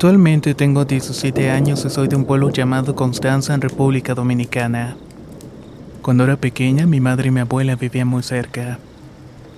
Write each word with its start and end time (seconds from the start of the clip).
Actualmente 0.00 0.54
tengo 0.54 0.86
17 0.86 1.50
años 1.50 1.84
y 1.84 1.90
soy 1.90 2.08
de 2.08 2.16
un 2.16 2.24
pueblo 2.24 2.48
llamado 2.48 2.94
Constanza 2.94 3.52
en 3.52 3.60
República 3.60 4.14
Dominicana. 4.14 4.96
Cuando 6.00 6.24
era 6.24 6.38
pequeña, 6.38 6.86
mi 6.86 7.00
madre 7.00 7.28
y 7.28 7.30
mi 7.30 7.40
abuela 7.40 7.76
vivían 7.76 8.08
muy 8.08 8.22
cerca, 8.22 8.78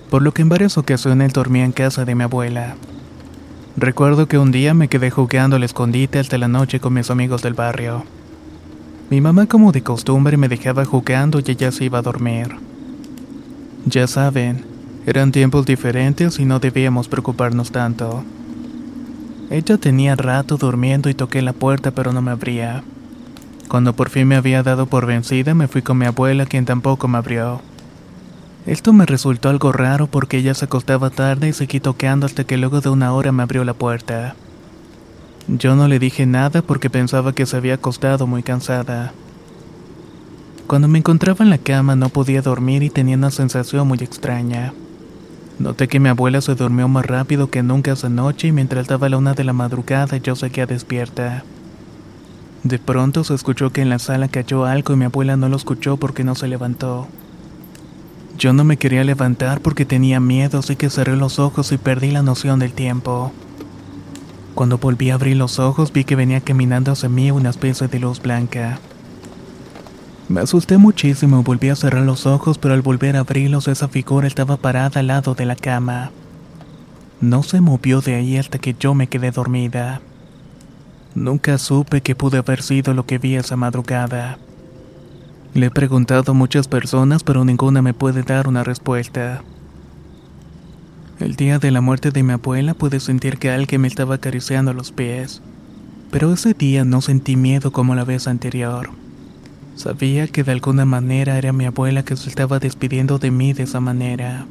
por 0.09 0.21
lo 0.21 0.33
que 0.33 0.41
en 0.41 0.49
varias 0.49 0.77
ocasiones 0.77 1.31
dormía 1.31 1.63
en 1.63 1.71
casa 1.71 2.03
de 2.03 2.13
mi 2.13 2.25
abuela. 2.25 2.75
Recuerdo 3.77 4.27
que 4.27 4.37
un 4.37 4.51
día 4.51 4.73
me 4.73 4.89
quedé 4.89 5.11
jugando 5.11 5.55
al 5.55 5.63
escondite 5.63 6.19
hasta 6.19 6.37
la 6.37 6.49
noche 6.49 6.81
con 6.81 6.93
mis 6.93 7.09
amigos 7.09 7.41
del 7.41 7.53
barrio. 7.53 8.03
Mi 9.09 9.21
mamá 9.21 9.45
como 9.45 9.71
de 9.71 9.81
costumbre 9.81 10.35
me 10.35 10.49
dejaba 10.49 10.83
jugando 10.83 11.39
y 11.39 11.51
ella 11.51 11.71
se 11.71 11.85
iba 11.85 11.99
a 11.99 12.01
dormir. 12.01 12.49
Ya 13.85 14.07
saben, 14.07 14.65
eran 15.05 15.31
tiempos 15.31 15.65
diferentes 15.65 16.37
y 16.37 16.43
no 16.43 16.59
debíamos 16.59 17.07
preocuparnos 17.07 17.71
tanto. 17.71 18.25
Ella 19.49 19.77
tenía 19.77 20.15
rato 20.15 20.57
durmiendo 20.57 21.09
y 21.09 21.13
toqué 21.13 21.41
la 21.41 21.53
puerta 21.53 21.91
pero 21.91 22.13
no 22.13 22.21
me 22.21 22.31
abría. 22.31 22.83
Cuando 23.67 23.93
por 23.93 24.09
fin 24.09 24.27
me 24.27 24.35
había 24.35 24.63
dado 24.63 24.85
por 24.85 25.05
vencida 25.05 25.53
me 25.53 25.67
fui 25.67 25.81
con 25.81 25.97
mi 25.97 26.05
abuela 26.05 26.45
quien 26.45 26.65
tampoco 26.65 27.07
me 27.07 27.17
abrió. 27.17 27.61
Esto 28.65 28.93
me 28.93 29.05
resultó 29.05 29.49
algo 29.49 29.71
raro 29.71 30.07
porque 30.07 30.37
ella 30.37 30.53
se 30.53 30.65
acostaba 30.65 31.09
tarde 31.09 31.49
y 31.49 31.53
seguí 31.53 31.79
toqueando 31.79 32.25
hasta 32.25 32.45
que 32.45 32.57
luego 32.57 32.79
de 32.79 32.89
una 32.89 33.13
hora 33.13 33.31
me 33.31 33.43
abrió 33.43 33.63
la 33.65 33.73
puerta. 33.73 34.35
Yo 35.47 35.75
no 35.75 35.89
le 35.89 35.99
dije 35.99 36.25
nada 36.25 36.61
porque 36.61 36.89
pensaba 36.89 37.33
que 37.33 37.45
se 37.45 37.57
había 37.57 37.73
acostado 37.73 38.25
muy 38.25 38.43
cansada. 38.43 39.11
Cuando 40.67 40.87
me 40.87 40.99
encontraba 40.99 41.43
en 41.43 41.49
la 41.49 41.57
cama 41.57 41.97
no 41.97 42.07
podía 42.07 42.41
dormir 42.41 42.83
y 42.83 42.89
tenía 42.89 43.17
una 43.17 43.31
sensación 43.31 43.85
muy 43.85 43.99
extraña. 43.99 44.73
Noté 45.59 45.87
que 45.87 45.99
mi 45.99 46.09
abuela 46.09 46.41
se 46.41 46.55
durmió 46.55 46.87
más 46.87 47.05
rápido 47.05 47.49
que 47.49 47.63
nunca 47.63 47.93
esa 47.93 48.09
noche 48.09 48.47
y 48.47 48.51
mientras 48.51 48.87
daba 48.87 49.09
la 49.09 49.17
una 49.17 49.33
de 49.33 49.43
la 49.43 49.53
madrugada 49.53 50.17
yo 50.17 50.35
seguía 50.35 50.65
despierta. 50.65 51.43
De 52.63 52.79
pronto 52.79 53.23
se 53.23 53.33
escuchó 53.33 53.71
que 53.71 53.81
en 53.81 53.89
la 53.89 53.99
sala 53.99 54.29
cayó 54.29 54.65
algo 54.65 54.93
y 54.93 54.97
mi 54.97 55.05
abuela 55.05 55.37
no 55.37 55.49
lo 55.49 55.57
escuchó 55.57 55.97
porque 55.97 56.23
no 56.23 56.33
se 56.33 56.47
levantó. 56.47 57.07
Yo 58.37 58.51
no 58.51 58.63
me 58.63 58.77
quería 58.77 59.03
levantar 59.03 59.61
porque 59.61 59.85
tenía 59.85 60.19
miedo, 60.19 60.59
así 60.59 60.75
que 60.75 60.89
cerré 60.89 61.15
los 61.15 61.39
ojos 61.39 61.71
y 61.71 61.77
perdí 61.77 62.09
la 62.09 62.23
noción 62.23 62.59
del 62.59 62.73
tiempo. 62.73 63.31
Cuando 64.55 64.77
volví 64.77 65.11
a 65.11 65.15
abrir 65.15 65.37
los 65.37 65.59
ojos 65.59 65.93
vi 65.93 66.03
que 66.03 66.15
venía 66.15 66.41
caminando 66.41 66.91
hacia 66.91 67.09
mí 67.09 67.31
una 67.31 67.49
especie 67.49 67.87
de 67.87 67.99
luz 67.99 68.21
blanca. 68.21 68.79
Me 70.29 70.39
asusté 70.39 70.77
muchísimo 70.77 71.43
volví 71.43 71.69
a 71.69 71.75
cerrar 71.75 72.03
los 72.03 72.25
ojos, 72.25 72.57
pero 72.57 72.73
al 72.73 72.81
volver 72.81 73.17
a 73.17 73.19
abrirlos 73.19 73.67
esa 73.67 73.89
figura 73.89 74.25
estaba 74.25 74.57
parada 74.57 75.01
al 75.01 75.07
lado 75.07 75.35
de 75.35 75.45
la 75.45 75.55
cama. 75.55 76.11
No 77.19 77.43
se 77.43 77.61
movió 77.61 78.01
de 78.01 78.15
ahí 78.15 78.37
hasta 78.37 78.57
que 78.57 78.75
yo 78.79 78.93
me 78.95 79.07
quedé 79.07 79.31
dormida. 79.31 80.01
Nunca 81.13 81.57
supe 81.57 82.01
que 82.01 82.15
pude 82.15 82.37
haber 82.37 82.61
sido 82.61 82.93
lo 82.93 83.05
que 83.05 83.17
vi 83.17 83.35
esa 83.35 83.55
madrugada. 83.55 84.39
Le 85.53 85.67
he 85.67 85.71
preguntado 85.71 86.31
a 86.31 86.35
muchas 86.35 86.67
personas, 86.67 87.23
pero 87.23 87.45
ninguna 87.45 87.81
me 87.81 87.93
puede 87.93 88.23
dar 88.23 88.47
una 88.47 88.63
respuesta. 88.63 89.43
El 91.19 91.35
día 91.35 91.59
de 91.59 91.69
la 91.69 91.81
muerte 91.81 92.11
de 92.11 92.23
mi 92.23 92.33
abuela 92.33 92.73
pude 92.73 92.99
sentir 92.99 93.37
que 93.37 93.51
alguien 93.51 93.81
me 93.81 93.87
estaba 93.87 94.15
acariciando 94.15 94.73
los 94.73 94.91
pies, 94.91 95.41
pero 96.11 96.33
ese 96.33 96.53
día 96.53 96.85
no 96.85 97.01
sentí 97.01 97.35
miedo 97.35 97.71
como 97.71 97.93
la 97.93 98.03
vez 98.03 98.27
anterior. 98.27 99.02
Sabía 99.75 100.27
que 100.27 100.43
de 100.43 100.51
alguna 100.51 100.85
manera 100.85 101.37
era 101.37 101.51
mi 101.51 101.65
abuela 101.65 102.03
que 102.03 102.15
se 102.15 102.29
estaba 102.29 102.59
despidiendo 102.59 103.19
de 103.19 103.31
mí 103.31 103.53
de 103.53 103.63
esa 103.63 103.79
manera. 103.79 104.45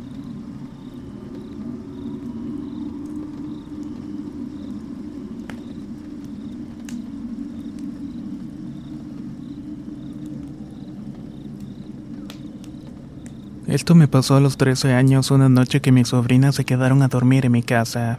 Esto 13.73 13.95
me 13.95 14.07
pasó 14.07 14.37
a 14.37 14.41
los 14.41 14.59
13 14.59 14.93
años 14.93 15.31
una 15.31 15.49
noche 15.49 15.81
que 15.81 15.93
mis 15.93 16.09
sobrinas 16.09 16.57
se 16.57 16.67
quedaron 16.67 17.01
a 17.01 17.09
dormir 17.09 17.47
en 17.47 17.53
mi 17.53 17.63
casa. 17.63 18.19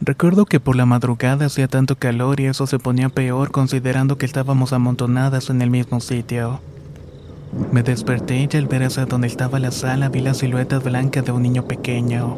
Recuerdo 0.00 0.46
que 0.46 0.60
por 0.60 0.76
la 0.76 0.86
madrugada 0.86 1.46
hacía 1.46 1.66
tanto 1.66 1.96
calor 1.96 2.38
y 2.38 2.46
eso 2.46 2.66
se 2.66 2.78
ponía 2.78 3.08
peor 3.08 3.50
considerando 3.50 4.16
que 4.16 4.26
estábamos 4.26 4.72
amontonadas 4.72 5.50
en 5.50 5.60
el 5.60 5.70
mismo 5.70 6.00
sitio. 6.00 6.60
Me 7.72 7.82
desperté 7.82 8.48
y 8.50 8.56
al 8.56 8.66
ver 8.66 8.84
hacia 8.84 9.06
donde 9.06 9.26
estaba 9.26 9.58
la 9.58 9.72
sala 9.72 10.08
vi 10.08 10.20
la 10.20 10.34
silueta 10.34 10.78
blanca 10.78 11.22
de 11.22 11.32
un 11.32 11.42
niño 11.42 11.64
pequeño. 11.64 12.36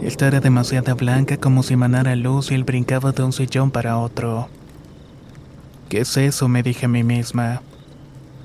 Esta 0.00 0.28
era 0.28 0.40
demasiado 0.40 0.94
blanca 0.94 1.36
como 1.38 1.64
si 1.64 1.74
emanara 1.74 2.14
luz 2.14 2.52
y 2.52 2.54
él 2.54 2.62
brincaba 2.62 3.10
de 3.10 3.24
un 3.24 3.32
sillón 3.32 3.72
para 3.72 3.98
otro. 3.98 4.48
¿Qué 5.88 6.00
es 6.00 6.16
eso? 6.16 6.48
me 6.48 6.62
dije 6.62 6.86
a 6.86 6.88
mí 6.88 7.02
misma. 7.02 7.62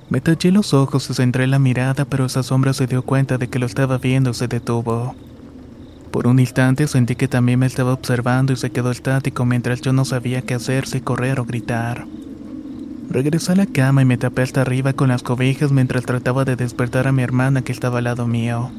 Me 0.10 0.20
tallé 0.20 0.52
los 0.52 0.74
ojos 0.74 1.10
y 1.10 1.14
centré 1.14 1.46
la 1.46 1.60
mirada, 1.60 2.06
pero 2.06 2.26
esa 2.26 2.42
sombra 2.42 2.74
se 2.74 2.88
dio 2.88 3.04
cuenta 3.04 3.38
de 3.38 3.50
que 3.50 3.60
lo 3.60 3.66
estaba 3.66 3.98
viendo 4.00 4.32
y 4.32 4.34
se 4.34 4.48
detuvo. 4.48 5.16
Por 6.14 6.28
un 6.28 6.40
instante 6.40 6.88
sentí 6.88 7.16
que 7.16 7.28
también 7.28 7.58
me 7.58 7.66
estaba 7.66 7.92
observando 7.92 8.54
y 8.54 8.56
se 8.56 8.70
quedó 8.70 8.92
estático 8.92 9.46
mientras 9.46 9.82
yo 9.82 9.94
no 9.94 10.06
sabía 10.06 10.44
qué 10.44 10.54
hacer, 10.54 10.86
si 10.86 11.02
correr 11.02 11.40
o 11.40 11.44
gritar. 11.44 12.06
Regresé 13.10 13.54
a 13.54 13.56
la 13.56 13.66
cama 13.66 14.04
y 14.04 14.06
me 14.06 14.20
tapé 14.20 14.44
hasta 14.44 14.62
arriba 14.62 14.94
con 14.94 15.10
las 15.10 15.24
cobijas 15.24 15.72
mientras 15.72 16.06
trataba 16.06 16.46
de 16.46 16.56
despertar 16.56 17.08
a 17.08 17.12
mi 17.12 17.24
hermana 17.24 17.64
que 17.64 17.72
estaba 17.72 17.98
al 17.98 18.04
lado 18.04 18.28
mío. 18.28 18.70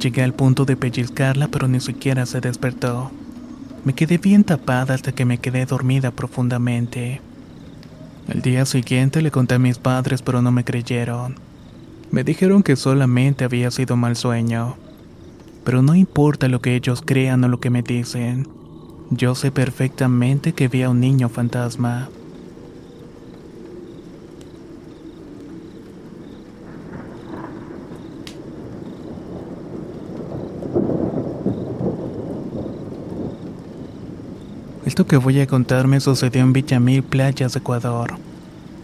Llegué 0.00 0.22
al 0.22 0.32
punto 0.32 0.64
de 0.64 0.76
pellizcarla, 0.76 1.48
pero 1.48 1.66
ni 1.66 1.80
siquiera 1.80 2.24
se 2.24 2.40
despertó. 2.40 3.10
Me 3.84 3.92
quedé 3.92 4.18
bien 4.18 4.44
tapada 4.44 4.94
hasta 4.94 5.10
que 5.10 5.24
me 5.24 5.38
quedé 5.38 5.66
dormida 5.66 6.12
profundamente. 6.12 7.20
El 8.28 8.42
día 8.42 8.64
siguiente 8.64 9.22
le 9.22 9.32
conté 9.32 9.56
a 9.56 9.58
mis 9.58 9.78
padres, 9.78 10.22
pero 10.22 10.40
no 10.40 10.52
me 10.52 10.62
creyeron. 10.62 11.34
Me 12.12 12.22
dijeron 12.22 12.62
que 12.62 12.76
solamente 12.76 13.44
había 13.44 13.72
sido 13.72 13.96
mal 13.96 14.14
sueño 14.14 14.76
pero 15.66 15.82
no 15.82 15.96
importa 15.96 16.46
lo 16.46 16.60
que 16.60 16.76
ellos 16.76 17.02
crean 17.04 17.42
o 17.42 17.48
lo 17.48 17.58
que 17.58 17.70
me 17.70 17.82
dicen. 17.82 18.46
Yo 19.10 19.34
sé 19.34 19.50
perfectamente 19.50 20.52
que 20.52 20.68
vi 20.68 20.82
a 20.82 20.90
un 20.90 21.00
niño 21.00 21.28
fantasma. 21.28 22.08
Esto 34.84 35.04
que 35.04 35.16
voy 35.16 35.40
a 35.40 35.48
contarme 35.48 35.98
sucedió 35.98 36.42
en 36.42 36.52
Villamil, 36.52 37.02
Playas, 37.02 37.56
Ecuador. 37.56 38.14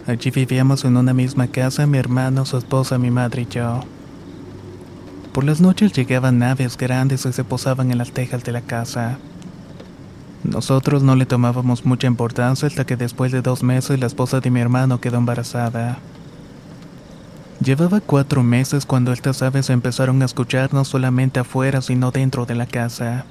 Allí 0.08 0.32
vivíamos 0.32 0.84
en 0.84 0.96
una 0.96 1.14
misma 1.14 1.46
casa 1.46 1.86
mi 1.86 1.98
hermano, 1.98 2.44
su 2.44 2.58
esposa, 2.58 2.98
mi 2.98 3.12
madre 3.12 3.42
y 3.42 3.46
yo. 3.46 3.84
Por 5.32 5.44
las 5.44 5.62
noches 5.62 5.94
llegaban 5.94 6.38
naves 6.38 6.76
grandes 6.76 7.24
y 7.24 7.32
se 7.32 7.42
posaban 7.42 7.90
en 7.90 7.96
las 7.96 8.12
tejas 8.12 8.44
de 8.44 8.52
la 8.52 8.60
casa. 8.60 9.18
Nosotros 10.44 11.02
no 11.02 11.16
le 11.16 11.24
tomábamos 11.24 11.86
mucha 11.86 12.06
importancia 12.06 12.68
hasta 12.68 12.84
que 12.84 12.96
después 12.96 13.32
de 13.32 13.40
dos 13.40 13.62
meses 13.62 13.98
la 13.98 14.06
esposa 14.06 14.40
de 14.40 14.50
mi 14.50 14.60
hermano 14.60 15.00
quedó 15.00 15.16
embarazada. 15.16 15.98
Llevaba 17.64 18.00
cuatro 18.00 18.42
meses 18.42 18.84
cuando 18.84 19.12
estas 19.12 19.40
aves 19.40 19.70
empezaron 19.70 20.20
a 20.20 20.26
escuchar 20.26 20.74
no 20.74 20.84
solamente 20.84 21.40
afuera, 21.40 21.80
sino 21.80 22.10
dentro 22.10 22.44
de 22.44 22.56
la 22.56 22.66
casa. 22.66 23.24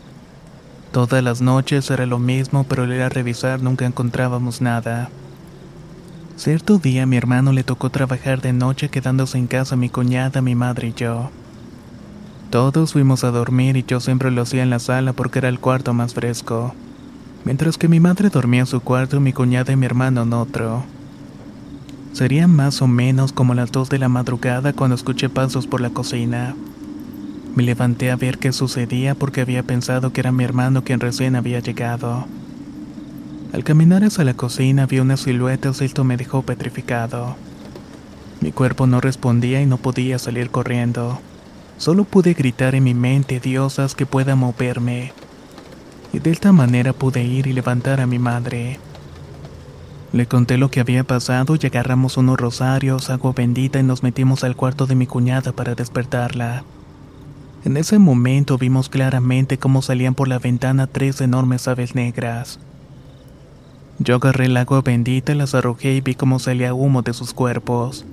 Todas 0.92 1.24
las 1.24 1.42
noches 1.42 1.92
era 1.92 2.08
lo 2.08 2.18
mismo, 2.18 2.64
pero 2.64 2.84
al 2.84 2.94
ir 2.94 3.02
a 3.02 3.10
revisar 3.10 3.62
nunca 3.62 3.86
encontrábamos 3.86 4.60
nada. 4.60 5.10
Cierto 6.36 6.80
día 6.80 7.06
mi 7.06 7.18
hermano 7.18 7.52
le 7.52 7.64
tocó 7.64 7.92
trabajar 7.92 8.42
de 8.42 8.54
noche 8.54 8.90
quedándose 8.90 9.38
en 9.38 9.46
casa 9.46 9.76
mi 9.76 9.90
cuñada, 9.90 10.42
mi 10.42 10.56
madre 10.56 10.88
y 10.88 10.94
yo. 10.94 11.30
Todos 12.52 12.92
fuimos 12.92 13.24
a 13.24 13.32
dormir 13.32 13.78
y 13.78 13.86
yo 13.88 14.02
siempre 14.02 14.30
lo 14.30 14.42
hacía 14.42 14.62
en 14.62 14.70
la 14.70 14.80
sala 14.80 15.14
porque 15.14 15.40
era 15.40 15.48
el 15.48 15.62
cuarto 15.62 15.94
más 15.94 16.14
fresco. 16.14 16.76
Mientras 17.46 17.78
que 17.78 17.88
mi 17.88 18.02
madre 18.02 18.30
dormía 18.30 18.60
en 18.60 18.66
su 18.66 18.82
cuarto, 18.82 19.22
mi 19.22 19.32
cuñada 19.32 19.72
y 19.72 19.78
mi 19.78 19.86
hermano 19.86 20.24
en 20.24 20.34
otro. 20.34 20.84
Serían 22.12 22.54
más 22.54 22.82
o 22.82 22.88
menos 22.88 23.32
como 23.32 23.54
las 23.54 23.72
dos 23.72 23.90
de 23.90 24.00
la 24.00 24.10
madrugada 24.10 24.74
cuando 24.74 24.98
escuché 24.98 25.30
pasos 25.30 25.66
por 25.66 25.80
la 25.80 25.92
cocina. 25.92 26.54
Me 27.56 27.64
levanté 27.64 28.12
a 28.12 28.18
ver 28.18 28.38
qué 28.38 28.52
sucedía 28.52 29.16
porque 29.16 29.40
había 29.40 29.64
pensado 29.64 30.12
que 30.12 30.20
era 30.20 30.34
mi 30.34 30.44
hermano 30.44 30.84
quien 30.84 31.00
recién 31.00 31.38
había 31.38 31.62
llegado. 31.62 32.26
Al 33.54 33.64
caminar 33.64 34.04
hacia 34.04 34.26
la 34.26 34.34
cocina 34.34 34.88
vi 34.88 35.00
una 35.00 35.16
silueta 35.16 35.72
y 35.80 35.86
esto 35.86 36.04
me 36.04 36.18
dejó 36.18 36.42
petrificado. 36.42 37.38
Mi 38.42 38.52
cuerpo 38.52 38.88
no 38.88 39.00
respondía 39.00 39.62
y 39.62 39.66
no 39.66 39.78
podía 39.78 40.20
salir 40.20 40.52
corriendo. 40.52 41.22
Solo 41.82 42.04
pude 42.04 42.36
gritar 42.36 42.76
en 42.76 42.84
mi 42.84 42.94
mente, 42.94 43.40
diosas, 43.40 43.96
que 43.96 44.06
pueda 44.06 44.36
moverme 44.36 45.14
y 46.14 46.20
de 46.20 46.30
esta 46.30 46.52
manera 46.52 46.94
pude 46.94 47.24
ir 47.24 47.48
y 47.48 47.54
levantar 47.54 48.02
a 48.02 48.06
mi 48.06 48.20
madre. 48.20 48.78
Le 50.14 50.28
conté 50.28 50.60
lo 50.60 50.70
que 50.70 50.80
había 50.80 51.04
pasado 51.04 51.58
y 51.60 51.66
agarramos 51.66 52.18
unos 52.18 52.38
rosarios, 52.38 53.10
agua 53.10 53.34
bendita 53.36 53.80
y 53.80 53.84
nos 53.84 54.04
metimos 54.04 54.44
al 54.44 54.56
cuarto 54.56 54.86
de 54.86 54.94
mi 54.94 55.08
cuñada 55.08 55.54
para 55.54 55.74
despertarla. 55.74 56.66
En 57.66 57.78
ese 57.78 57.98
momento 57.98 58.60
vimos 58.60 58.88
claramente 58.88 59.58
cómo 59.58 59.82
salían 59.82 60.14
por 60.14 60.28
la 60.28 60.38
ventana 60.38 60.86
tres 60.86 61.20
enormes 61.20 61.68
aves 61.68 61.96
negras. 61.96 62.60
Yo 63.98 64.18
agarré 64.18 64.46
el 64.46 64.58
agua 64.58 64.84
bendita, 64.84 65.34
las 65.34 65.56
arrojé 65.56 65.96
y 65.96 66.02
vi 66.02 66.14
cómo 66.14 66.38
salía 66.38 66.76
humo 66.76 67.02
de 67.02 67.14
sus 67.16 67.34
cuerpos. 67.34 68.06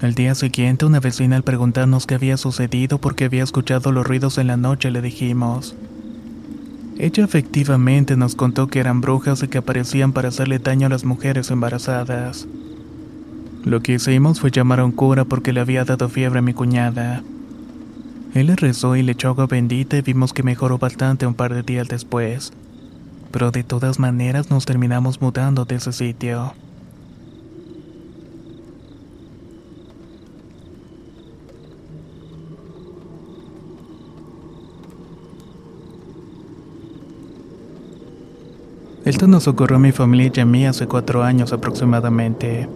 Al 0.00 0.14
día 0.14 0.34
siguiente, 0.34 0.86
una 0.86 0.98
vecina 0.98 1.36
al 1.36 1.42
preguntarnos 1.42 2.06
qué 2.06 2.14
había 2.14 2.38
sucedido 2.38 2.98
porque 2.98 3.26
había 3.26 3.42
escuchado 3.42 3.92
los 3.92 4.06
ruidos 4.06 4.38
en 4.38 4.46
la 4.46 4.56
noche 4.56 4.90
le 4.90 5.02
dijimos, 5.02 5.74
ella 6.98 7.24
efectivamente 7.24 8.16
nos 8.16 8.34
contó 8.34 8.68
que 8.68 8.78
eran 8.78 9.02
brujas 9.02 9.42
y 9.42 9.48
que 9.48 9.58
aparecían 9.58 10.12
para 10.12 10.28
hacerle 10.28 10.58
daño 10.58 10.86
a 10.86 10.90
las 10.90 11.04
mujeres 11.04 11.50
embarazadas. 11.50 12.46
Lo 13.64 13.80
que 13.80 13.94
hicimos 13.94 14.40
fue 14.40 14.50
llamar 14.50 14.80
a 14.80 14.86
un 14.86 14.92
cura 14.92 15.26
porque 15.26 15.52
le 15.52 15.60
había 15.60 15.84
dado 15.84 16.08
fiebre 16.08 16.38
a 16.38 16.42
mi 16.42 16.54
cuñada. 16.54 17.22
Él 18.32 18.46
le 18.46 18.56
rezó 18.56 18.96
y 18.96 19.02
le 19.02 19.12
echó 19.12 19.28
agua 19.28 19.46
bendita 19.46 19.98
y 19.98 20.02
vimos 20.02 20.32
que 20.32 20.42
mejoró 20.42 20.78
bastante 20.78 21.26
un 21.26 21.34
par 21.34 21.52
de 21.52 21.62
días 21.62 21.88
después. 21.88 22.52
Pero 23.30 23.50
de 23.50 23.64
todas 23.64 23.98
maneras 23.98 24.50
nos 24.50 24.64
terminamos 24.64 25.20
mudando 25.20 25.66
de 25.66 25.76
ese 25.76 25.92
sitio. 25.92 26.54
Esto 39.04 39.26
nos 39.26 39.48
ocurrió 39.48 39.78
a 39.78 39.80
mi 39.80 39.92
familia 39.92 40.30
y 40.34 40.40
a 40.40 40.44
mí 40.44 40.66
hace 40.66 40.86
cuatro 40.86 41.22
años 41.22 41.54
aproximadamente. 41.54 42.68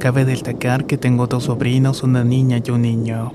Cabe 0.00 0.24
destacar 0.24 0.84
que 0.84 0.98
tengo 0.98 1.28
dos 1.28 1.44
sobrinos, 1.44 2.02
una 2.02 2.24
niña 2.24 2.60
y 2.64 2.70
un 2.72 2.82
niño. 2.82 3.32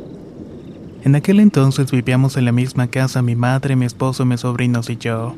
En 1.06 1.16
aquel 1.16 1.40
entonces 1.40 1.92
vivíamos 1.92 2.36
en 2.36 2.44
la 2.44 2.52
misma 2.52 2.88
casa 2.88 3.22
mi 3.22 3.36
madre, 3.36 3.78
mi 3.78 3.86
esposo, 3.86 4.26
mis 4.26 4.42
sobrinos 4.42 4.90
y 4.90 4.98
yo. 4.98 5.36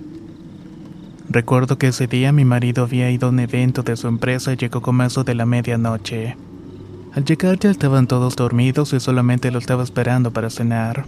Recuerdo 1.30 1.78
que 1.78 1.90
ese 1.90 2.08
día 2.08 2.32
mi 2.32 2.46
marido 2.46 2.84
había 2.84 3.12
ido 3.12 3.28
a 3.28 3.32
un 3.32 3.42
evento 3.42 3.84
de 3.84 3.96
su 3.96 4.08
empresa 4.08 4.54
y 4.54 4.58
llegó 4.58 4.82
como 4.82 5.04
eso 5.04 5.24
de 5.24 5.36
la 5.36 5.46
medianoche. 5.46 6.36
Al 7.14 7.26
llegar 7.26 7.60
ya 7.60 7.70
estaban 7.70 8.08
todos 8.08 8.36
dormidos 8.36 8.94
y 8.94 9.00
solamente 9.00 9.52
lo 9.52 9.60
estaba 9.60 9.84
esperando 9.84 10.32
para 10.32 10.50
cenar. 10.50 11.06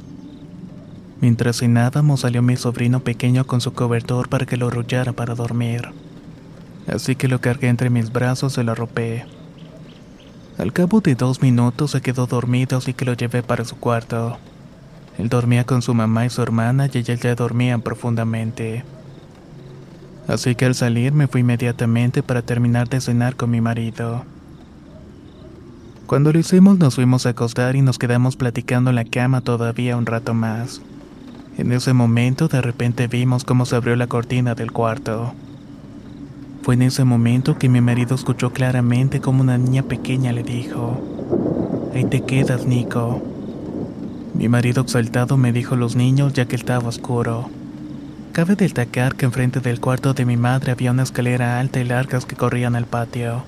Mientras 1.21 1.57
cenábamos 1.59 2.21
salió 2.21 2.41
mi 2.41 2.55
sobrino 2.55 3.01
pequeño 3.01 3.45
con 3.45 3.59
su 3.59 3.73
cobertor 3.73 4.29
para 4.29 4.45
que 4.45 4.55
lo 4.55 4.67
arrullara 4.67 5.11
para 5.11 5.35
dormir. 5.35 5.89
Así 6.87 7.15
que 7.15 7.27
lo 7.27 7.41
cargué 7.41 7.67
entre 7.67 7.89
mis 7.89 8.11
brazos 8.11 8.57
y 8.57 8.63
lo 8.63 8.71
arropé. 8.71 9.25
Al 10.57 10.71
cabo 10.71 11.01
de 11.01 11.15
dos 11.15 11.41
minutos 11.41 11.91
se 11.91 12.01
quedó 12.01 12.25
dormido 12.25 12.77
así 12.77 12.93
que 12.93 13.05
lo 13.05 13.13
llevé 13.13 13.43
para 13.43 13.65
su 13.65 13.75
cuarto. 13.75 14.37
Él 15.17 15.27
dormía 15.27 15.65
con 15.65 15.81
su 15.81 15.93
mamá 15.93 16.25
y 16.25 16.29
su 16.29 16.41
hermana 16.41 16.89
y 16.91 16.97
ellas 16.97 17.19
ya 17.19 17.35
dormían 17.35 17.81
profundamente. 17.81 18.85
Así 20.27 20.55
que 20.55 20.65
al 20.65 20.75
salir 20.75 21.11
me 21.11 21.27
fui 21.27 21.41
inmediatamente 21.41 22.23
para 22.23 22.43
terminar 22.43 22.87
de 22.87 23.01
cenar 23.01 23.35
con 23.35 23.49
mi 23.49 23.59
marido. 23.59 24.23
Cuando 26.07 26.31
lo 26.31 26.39
hicimos 26.39 26.77
nos 26.77 26.95
fuimos 26.95 27.25
a 27.25 27.29
acostar 27.29 27.75
y 27.75 27.81
nos 27.81 27.99
quedamos 27.99 28.37
platicando 28.37 28.89
en 28.89 28.95
la 28.95 29.05
cama 29.05 29.41
todavía 29.41 29.97
un 29.97 30.05
rato 30.05 30.33
más. 30.33 30.81
En 31.59 31.73
ese 31.73 31.91
momento 31.91 32.47
de 32.47 32.61
repente 32.61 33.07
vimos 33.07 33.43
cómo 33.43 33.65
se 33.65 33.75
abrió 33.75 33.97
la 33.97 34.07
cortina 34.07 34.55
del 34.55 34.71
cuarto. 34.71 35.33
Fue 36.63 36.75
en 36.75 36.83
ese 36.83 37.03
momento 37.03 37.57
que 37.57 37.67
mi 37.67 37.81
marido 37.81 38.15
escuchó 38.15 38.53
claramente 38.53 39.19
como 39.19 39.41
una 39.41 39.57
niña 39.57 39.83
pequeña 39.83 40.31
le 40.31 40.43
dijo, 40.43 40.97
Ahí 41.93 42.05
te 42.05 42.21
quedas, 42.21 42.65
Nico. 42.65 43.21
Mi 44.35 44.47
marido 44.47 44.83
exaltado 44.83 45.35
me 45.35 45.51
dijo 45.51 45.75
los 45.75 45.97
niños 45.97 46.31
ya 46.31 46.45
que 46.45 46.55
estaba 46.55 46.87
oscuro. 46.87 47.49
Cabe 48.31 48.55
destacar 48.55 49.15
que 49.15 49.25
enfrente 49.25 49.59
del 49.59 49.81
cuarto 49.81 50.13
de 50.13 50.23
mi 50.23 50.37
madre 50.37 50.71
había 50.71 50.91
una 50.91 51.03
escalera 51.03 51.59
alta 51.59 51.81
y 51.81 51.83
largas 51.83 52.25
que 52.25 52.37
corrían 52.37 52.77
al 52.77 52.85
patio. 52.85 53.43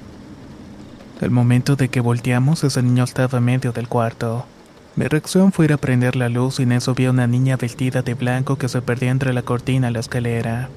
Al 1.21 1.31
momento 1.31 1.77
de 1.77 1.87
que 1.87 2.01
volteamos, 2.01 2.65
ese 2.65 2.83
niño 2.83 3.05
estaba 3.05 3.37
en 3.37 3.45
medio 3.45 3.71
del 3.71 3.87
cuarto. 3.87 4.45
Mi 4.95 5.07
reacción 5.07 5.51
fue 5.53 5.65
ir 5.65 5.73
a 5.73 5.77
prender 5.77 6.15
la 6.15 6.27
luz 6.27 6.59
y 6.59 6.63
en 6.63 6.73
eso 6.73 6.93
vi 6.93 7.05
a 7.05 7.11
una 7.11 7.25
niña 7.25 7.55
vestida 7.55 8.01
de 8.01 8.13
blanco 8.13 8.57
que 8.57 8.67
se 8.67 8.81
perdía 8.81 9.11
entre 9.11 9.33
la 9.33 9.43
cortina 9.43 9.89
y 9.89 9.93
la 9.93 9.99
escalera. 10.01 10.69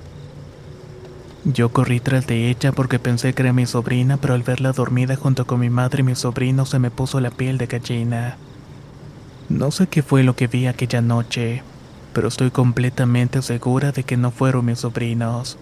Yo 1.44 1.72
corrí 1.72 2.00
tras 2.00 2.26
de 2.26 2.48
ella 2.48 2.72
porque 2.72 2.98
pensé 2.98 3.34
que 3.34 3.42
era 3.42 3.52
mi 3.52 3.66
sobrina, 3.66 4.16
pero 4.16 4.34
al 4.34 4.42
verla 4.42 4.72
dormida 4.72 5.16
junto 5.16 5.46
con 5.46 5.60
mi 5.60 5.68
madre 5.68 6.00
y 6.00 6.04
mi 6.04 6.14
sobrino 6.14 6.64
se 6.64 6.78
me 6.78 6.90
puso 6.90 7.20
la 7.20 7.30
piel 7.30 7.58
de 7.58 7.66
gallina. 7.66 8.38
No 9.48 9.70
sé 9.70 9.88
qué 9.88 10.02
fue 10.02 10.22
lo 10.22 10.36
que 10.36 10.46
vi 10.46 10.66
aquella 10.66 11.02
noche, 11.02 11.62
pero 12.14 12.28
estoy 12.28 12.50
completamente 12.50 13.42
segura 13.42 13.92
de 13.92 14.04
que 14.04 14.16
no 14.16 14.30
fueron 14.30 14.64
mis 14.64 14.78
sobrinos. 14.78 15.58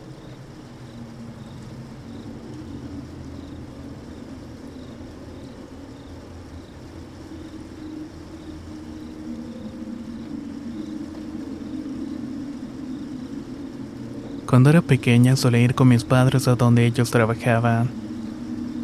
Cuando 14.52 14.68
era 14.68 14.82
pequeña 14.82 15.34
solía 15.34 15.62
ir 15.62 15.74
con 15.74 15.88
mis 15.88 16.04
padres 16.04 16.46
a 16.46 16.56
donde 16.56 16.84
ellos 16.84 17.10
trabajaban. 17.10 17.88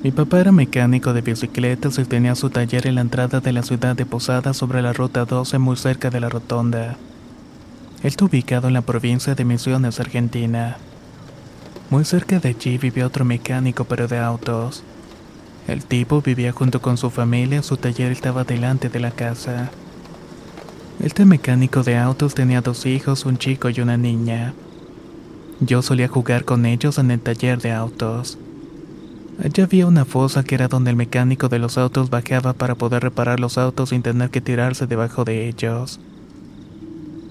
Mi 0.02 0.10
papá 0.10 0.40
era 0.40 0.50
mecánico 0.50 1.12
de 1.12 1.20
bicicletas 1.20 1.98
y 1.98 2.06
tenía 2.06 2.34
su 2.36 2.48
taller 2.48 2.86
en 2.86 2.94
la 2.94 3.02
entrada 3.02 3.40
de 3.40 3.52
la 3.52 3.62
ciudad 3.62 3.94
de 3.94 4.06
Posada 4.06 4.54
sobre 4.54 4.80
la 4.80 4.94
ruta 4.94 5.26
12 5.26 5.58
muy 5.58 5.76
cerca 5.76 6.08
de 6.08 6.20
la 6.20 6.30
rotonda. 6.30 6.92
Él 6.92 6.96
está 8.00 8.24
ubicado 8.24 8.68
en 8.68 8.72
la 8.72 8.80
provincia 8.80 9.34
de 9.34 9.44
Misiones, 9.44 10.00
Argentina. 10.00 10.78
Muy 11.90 12.06
cerca 12.06 12.40
de 12.40 12.48
allí 12.48 12.78
vivía 12.78 13.06
otro 13.06 13.26
mecánico 13.26 13.84
pero 13.84 14.08
de 14.08 14.16
autos. 14.16 14.82
El 15.66 15.84
tipo 15.84 16.22
vivía 16.22 16.52
junto 16.52 16.80
con 16.80 16.96
su 16.96 17.10
familia, 17.10 17.62
su 17.62 17.76
taller 17.76 18.10
estaba 18.10 18.44
delante 18.44 18.88
de 18.88 19.00
la 19.00 19.10
casa. 19.10 19.70
Este 20.98 21.26
mecánico 21.26 21.82
de 21.82 21.98
autos 21.98 22.34
tenía 22.34 22.62
dos 22.62 22.86
hijos, 22.86 23.26
un 23.26 23.36
chico 23.36 23.68
y 23.68 23.82
una 23.82 23.98
niña. 23.98 24.54
Yo 25.60 25.82
solía 25.82 26.06
jugar 26.06 26.44
con 26.44 26.66
ellos 26.66 26.98
en 26.98 27.10
el 27.10 27.18
taller 27.18 27.60
de 27.60 27.72
autos. 27.72 28.38
Allí 29.42 29.60
había 29.60 29.86
una 29.88 30.04
fosa 30.04 30.44
que 30.44 30.54
era 30.54 30.68
donde 30.68 30.90
el 30.90 30.96
mecánico 30.96 31.48
de 31.48 31.58
los 31.58 31.78
autos 31.78 32.10
bajaba 32.10 32.52
para 32.52 32.76
poder 32.76 33.02
reparar 33.02 33.40
los 33.40 33.58
autos 33.58 33.88
sin 33.88 34.02
tener 34.02 34.30
que 34.30 34.40
tirarse 34.40 34.86
debajo 34.86 35.24
de 35.24 35.48
ellos. 35.48 35.98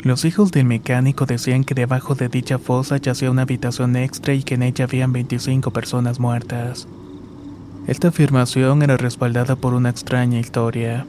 Los 0.03 0.25
hijos 0.25 0.51
del 0.51 0.65
mecánico 0.65 1.25
decían 1.25 1.63
que 1.63 1.73
debajo 1.73 2.15
de 2.15 2.27
dicha 2.27 2.59
fosa 2.59 2.97
yacía 2.97 3.31
una 3.31 3.43
habitación 3.43 3.95
extra 3.95 4.33
y 4.33 4.43
que 4.43 4.55
en 4.55 4.63
ella 4.63 4.85
habían 4.85 5.13
25 5.13 5.71
personas 5.71 6.19
muertas. 6.19 6.85
Esta 7.87 8.09
afirmación 8.09 8.83
era 8.83 8.97
respaldada 8.97 9.55
por 9.55 9.73
una 9.73 9.89
extraña 9.89 10.39
historia. 10.39 11.05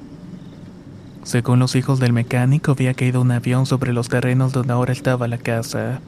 Según 1.24 1.58
los 1.58 1.74
hijos 1.74 1.98
del 1.98 2.12
mecánico, 2.12 2.72
había 2.72 2.94
caído 2.94 3.20
un 3.20 3.32
avión 3.32 3.66
sobre 3.66 3.92
los 3.92 4.08
terrenos 4.08 4.52
donde 4.52 4.72
ahora 4.72 4.92
estaba 4.92 5.26
la 5.26 5.38
casa 5.38 6.00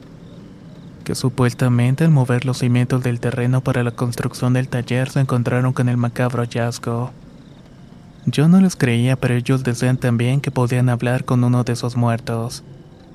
que 1.01 1.15
supuestamente 1.15 2.03
al 2.03 2.11
mover 2.11 2.45
los 2.45 2.59
cimientos 2.59 3.03
del 3.03 3.19
terreno 3.19 3.61
para 3.61 3.83
la 3.83 3.91
construcción 3.91 4.53
del 4.53 4.67
taller 4.67 5.09
se 5.09 5.19
encontraron 5.19 5.73
con 5.73 5.89
el 5.89 5.97
macabro 5.97 6.43
hallazgo. 6.43 7.11
Yo 8.25 8.47
no 8.47 8.61
les 8.61 8.75
creía, 8.75 9.15
pero 9.15 9.33
ellos 9.33 9.63
decían 9.63 9.97
también 9.97 10.41
que 10.41 10.51
podían 10.51 10.89
hablar 10.89 11.25
con 11.25 11.43
uno 11.43 11.63
de 11.63 11.73
esos 11.73 11.95
muertos, 11.95 12.63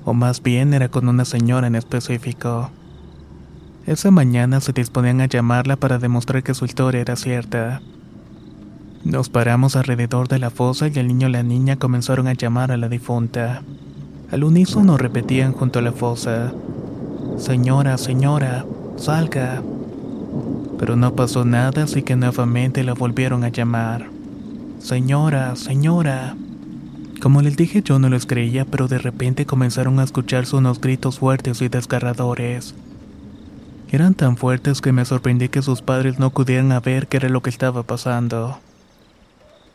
o 0.03 0.13
más 0.13 0.43
bien 0.43 0.73
era 0.73 0.89
con 0.89 1.07
una 1.07 1.25
señora 1.25 1.67
en 1.67 1.75
específico. 1.75 2.69
Esa 3.85 4.11
mañana 4.11 4.59
se 4.59 4.73
disponían 4.73 5.21
a 5.21 5.27
llamarla 5.27 5.77
para 5.77 5.97
demostrar 5.97 6.43
que 6.43 6.53
su 6.53 6.65
historia 6.65 6.99
era 7.01 7.15
cierta. 7.15 7.81
Nos 9.05 9.29
paramos 9.29 9.77
alrededor 9.77 10.27
de 10.27 10.39
la 10.39 10.49
fosa 10.49 10.89
y 10.89 10.99
el 10.99 11.07
niño 11.07 11.29
y 11.29 11.31
la 11.31 11.43
niña 11.43 11.77
comenzaron 11.77 12.27
a 12.27 12.33
llamar 12.33 12.73
a 12.73 12.77
la 12.77 12.89
difunta. 12.89 13.61
Al 14.29 14.43
unísono 14.43 14.97
repetían 14.97 15.53
junto 15.53 15.79
a 15.79 15.81
la 15.81 15.93
fosa, 15.93 16.51
Señora, 17.37 17.97
señora, 17.97 18.65
salga. 18.97 19.61
Pero 20.79 20.95
no 20.95 21.15
pasó 21.15 21.45
nada, 21.45 21.83
así 21.83 22.01
que 22.01 22.15
nuevamente 22.15 22.83
la 22.83 22.93
volvieron 22.93 23.43
a 23.43 23.49
llamar. 23.49 24.09
Señora, 24.79 25.55
señora. 25.55 26.35
Como 27.21 27.41
les 27.41 27.55
dije 27.55 27.81
yo 27.83 27.99
no 27.99 28.09
les 28.09 28.25
creía, 28.25 28.65
pero 28.65 28.87
de 28.87 28.97
repente 28.97 29.45
comenzaron 29.45 29.99
a 29.99 30.03
escucharse 30.03 30.55
unos 30.55 30.81
gritos 30.81 31.19
fuertes 31.19 31.61
y 31.61 31.67
desgarradores. 31.67 32.75
Eran 33.89 34.15
tan 34.15 34.35
fuertes 34.35 34.81
que 34.81 34.91
me 34.91 35.05
sorprendí 35.05 35.47
que 35.49 35.61
sus 35.61 35.81
padres 35.81 36.19
no 36.19 36.27
acudieran 36.27 36.71
a 36.71 36.79
ver 36.79 37.07
qué 37.07 37.17
era 37.17 37.29
lo 37.29 37.41
que 37.41 37.49
estaba 37.49 37.83
pasando. 37.83 38.59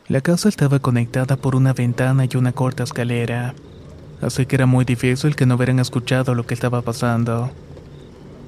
La 0.09 0.21
casa 0.21 0.49
estaba 0.49 0.81
conectada 0.81 1.37
por 1.37 1.57
una 1.57 1.73
ventana 1.73 2.27
y 2.31 2.37
una 2.37 2.53
corta 2.53 2.83
escalera, 2.83 3.55
así 4.23 4.47
que 4.47 4.57
era 4.57 4.67
muy 4.67 4.85
difícil 4.85 5.37
que 5.37 5.45
no 5.45 5.57
hubieran 5.57 5.79
escuchado 5.79 6.35
lo 6.35 6.47
que 6.47 6.55
estaba 6.55 6.81
pasando. 6.83 7.51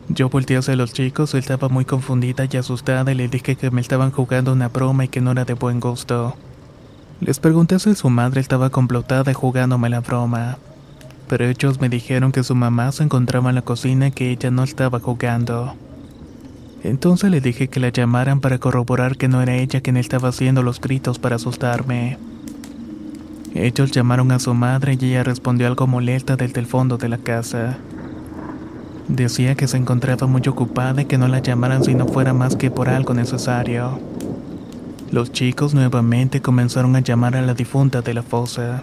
Yo 0.08 0.28
volteé 0.28 0.56
hacia 0.56 0.76
los 0.76 0.92
chicos, 0.92 1.34
y 1.34 1.38
estaba 1.38 1.68
muy 1.68 1.84
confundida 1.84 2.46
y 2.50 2.56
asustada 2.56 3.12
y 3.12 3.14
le 3.14 3.28
dije 3.28 3.56
que 3.56 3.70
me 3.70 3.80
estaban 3.80 4.10
jugando 4.10 4.52
una 4.52 4.68
broma 4.68 5.04
y 5.04 5.08
que 5.08 5.20
no 5.20 5.32
era 5.32 5.44
de 5.44 5.54
buen 5.54 5.80
gusto. 5.80 6.36
Les 7.20 7.38
pregunté 7.38 7.78
si 7.78 7.94
su 7.94 8.10
madre 8.10 8.40
estaba 8.40 8.70
complotada 8.70 9.34
jugándome 9.34 9.90
la 9.90 10.00
broma 10.00 10.58
pero 11.28 11.46
ellos 11.46 11.80
me 11.80 11.88
dijeron 11.88 12.32
que 12.32 12.44
su 12.44 12.54
mamá 12.54 12.92
se 12.92 13.02
encontraba 13.02 13.48
en 13.48 13.56
la 13.56 13.62
cocina 13.62 14.08
y 14.08 14.12
que 14.12 14.30
ella 14.30 14.50
no 14.50 14.62
estaba 14.62 15.00
jugando. 15.00 15.74
Entonces 16.82 17.30
le 17.30 17.40
dije 17.40 17.68
que 17.68 17.80
la 17.80 17.88
llamaran 17.88 18.40
para 18.40 18.58
corroborar 18.58 19.16
que 19.16 19.28
no 19.28 19.40
era 19.40 19.56
ella 19.56 19.80
quien 19.80 19.96
estaba 19.96 20.28
haciendo 20.28 20.62
los 20.62 20.80
gritos 20.80 21.18
para 21.18 21.36
asustarme. 21.36 22.18
Ellos 23.54 23.92
llamaron 23.92 24.32
a 24.32 24.40
su 24.40 24.52
madre 24.52 24.98
y 25.00 25.04
ella 25.06 25.22
respondió 25.22 25.68
algo 25.68 25.86
molesta 25.86 26.34
desde 26.34 26.58
el 26.60 26.66
fondo 26.66 26.98
de 26.98 27.08
la 27.08 27.18
casa. 27.18 27.78
Decía 29.06 29.54
que 29.54 29.68
se 29.68 29.76
encontraba 29.76 30.26
muy 30.26 30.42
ocupada 30.48 31.02
y 31.02 31.04
que 31.04 31.18
no 31.18 31.28
la 31.28 31.38
llamaran 31.38 31.84
si 31.84 31.94
no 31.94 32.06
fuera 32.06 32.32
más 32.32 32.56
que 32.56 32.72
por 32.72 32.88
algo 32.88 33.14
necesario. 33.14 34.00
Los 35.12 35.30
chicos 35.30 35.72
nuevamente 35.72 36.42
comenzaron 36.42 36.96
a 36.96 37.00
llamar 37.00 37.36
a 37.36 37.42
la 37.42 37.54
difunta 37.54 38.02
de 38.02 38.14
la 38.14 38.24
fosa. 38.24 38.82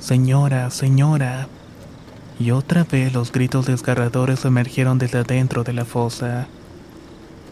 Señora, 0.00 0.68
señora. 0.70 1.46
Y 2.40 2.50
otra 2.50 2.82
vez 2.82 3.12
los 3.12 3.30
gritos 3.30 3.66
desgarradores 3.66 4.44
emergieron 4.44 4.98
desde 4.98 5.18
adentro 5.18 5.62
de 5.62 5.74
la 5.74 5.84
fosa. 5.84 6.48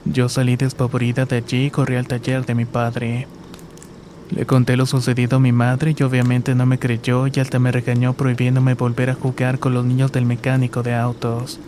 Yo 0.05 0.29
salí 0.29 0.57
despavorida 0.57 1.27
de 1.27 1.37
allí 1.37 1.67
y 1.67 1.71
corrí 1.71 1.95
al 1.95 2.09
taller 2.09 2.45
de 2.45 2.57
mi 2.57 2.65
padre. 2.65 3.29
Le 4.31 4.47
conté 4.47 4.77
lo 4.77 4.87
sucedido 4.87 5.37
a 5.37 5.41
mi 5.41 5.53
madre 5.53 5.95
y 5.97 6.03
obviamente 6.03 6.55
no 6.55 6.67
me 6.67 6.79
creyó 6.79 7.27
y 7.27 7.41
hasta 7.41 7.59
me 7.59 7.73
regañó 7.73 8.13
prohibiéndome 8.13 8.75
volver 8.75 9.11
a 9.11 9.15
jugar 9.15 9.59
con 9.59 9.75
los 9.75 9.85
niños 9.85 10.13
del 10.13 10.25
mecánico 10.25 10.83
de 10.83 10.95
autos. 10.95 11.59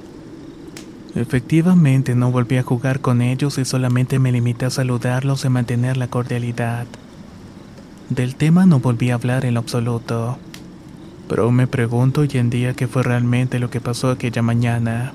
Efectivamente 1.15 2.15
no 2.15 2.31
volví 2.31 2.57
a 2.57 2.63
jugar 2.63 3.01
con 3.01 3.21
ellos 3.21 3.59
y 3.59 3.65
solamente 3.65 4.19
me 4.19 4.33
limité 4.33 4.67
a 4.67 4.71
saludarlos 4.71 5.45
y 5.45 5.49
mantener 5.49 5.97
la 5.97 6.09
cordialidad. 6.09 6.87
Del 8.09 8.37
tema 8.37 8.65
no 8.67 8.79
volví 8.79 9.11
a 9.11 9.15
hablar 9.15 9.45
en 9.45 9.55
lo 9.55 9.61
absoluto 9.61 10.39
pero 11.35 11.51
me 11.51 11.67
pregunto 11.67 12.21
hoy 12.21 12.31
en 12.35 12.51
día 12.51 12.75
qué 12.75 12.87
fue 12.87 13.03
realmente 13.03 13.59
lo 13.59 13.71
que 13.71 13.81
pasó 13.81 14.11
aquella 14.11 14.43
mañana. 14.43 15.15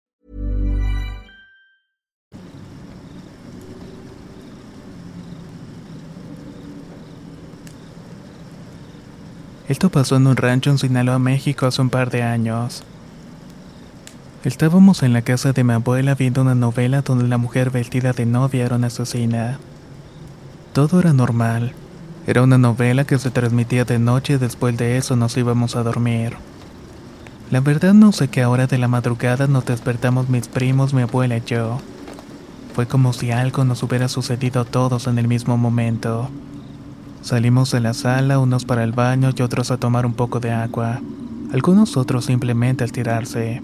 Esto 9.67 9.89
pasó 9.89 10.15
en 10.15 10.27
un 10.27 10.35
rancho 10.35 10.69
en 10.69 10.77
Sinaloa, 10.77 11.19
México, 11.19 11.65
hace 11.65 11.81
un 11.81 11.89
par 11.89 12.09
de 12.09 12.23
años. 12.23 12.83
Estábamos 14.43 15.03
en 15.03 15.13
la 15.13 15.21
casa 15.21 15.53
de 15.53 15.63
mi 15.63 15.73
abuela 15.73 16.15
viendo 16.15 16.41
una 16.41 16.55
novela 16.55 17.03
donde 17.03 17.27
la 17.27 17.37
mujer 17.37 17.69
vestida 17.69 18.11
de 18.11 18.25
novia 18.25 18.65
era 18.65 18.75
una 18.75 18.87
asesina. 18.87 19.59
Todo 20.73 20.99
era 20.99 21.13
normal. 21.13 21.73
Era 22.25 22.41
una 22.41 22.57
novela 22.57 23.03
que 23.03 23.19
se 23.19 23.29
transmitía 23.29 23.85
de 23.85 23.99
noche 23.99 24.33
y 24.33 24.37
después 24.37 24.75
de 24.77 24.97
eso 24.97 25.15
nos 25.15 25.37
íbamos 25.37 25.75
a 25.75 25.83
dormir. 25.83 26.37
La 27.51 27.59
verdad 27.59 27.93
no 27.93 28.11
sé 28.11 28.29
qué 28.29 28.45
hora 28.45 28.65
de 28.65 28.77
la 28.77 28.87
madrugada 28.87 29.45
nos 29.45 29.65
despertamos 29.65 30.29
mis 30.29 30.47
primos, 30.47 30.93
mi 30.93 31.03
abuela 31.03 31.37
y 31.37 31.43
yo. 31.45 31.79
Fue 32.73 32.87
como 32.87 33.13
si 33.13 33.31
algo 33.31 33.63
nos 33.63 33.83
hubiera 33.83 34.07
sucedido 34.07 34.61
a 34.61 34.65
todos 34.65 35.05
en 35.05 35.19
el 35.19 35.27
mismo 35.27 35.57
momento. 35.57 36.31
Salimos 37.21 37.71
de 37.71 37.79
la 37.81 37.93
sala, 37.93 38.39
unos 38.39 38.65
para 38.65 38.83
el 38.83 38.93
baño 38.93 39.29
y 39.35 39.41
otros 39.43 39.69
a 39.69 39.77
tomar 39.77 40.07
un 40.07 40.13
poco 40.13 40.39
de 40.39 40.51
agua. 40.51 40.99
Algunos 41.53 41.95
otros 41.95 42.25
simplemente 42.25 42.83
al 42.83 42.91
tirarse. 42.91 43.61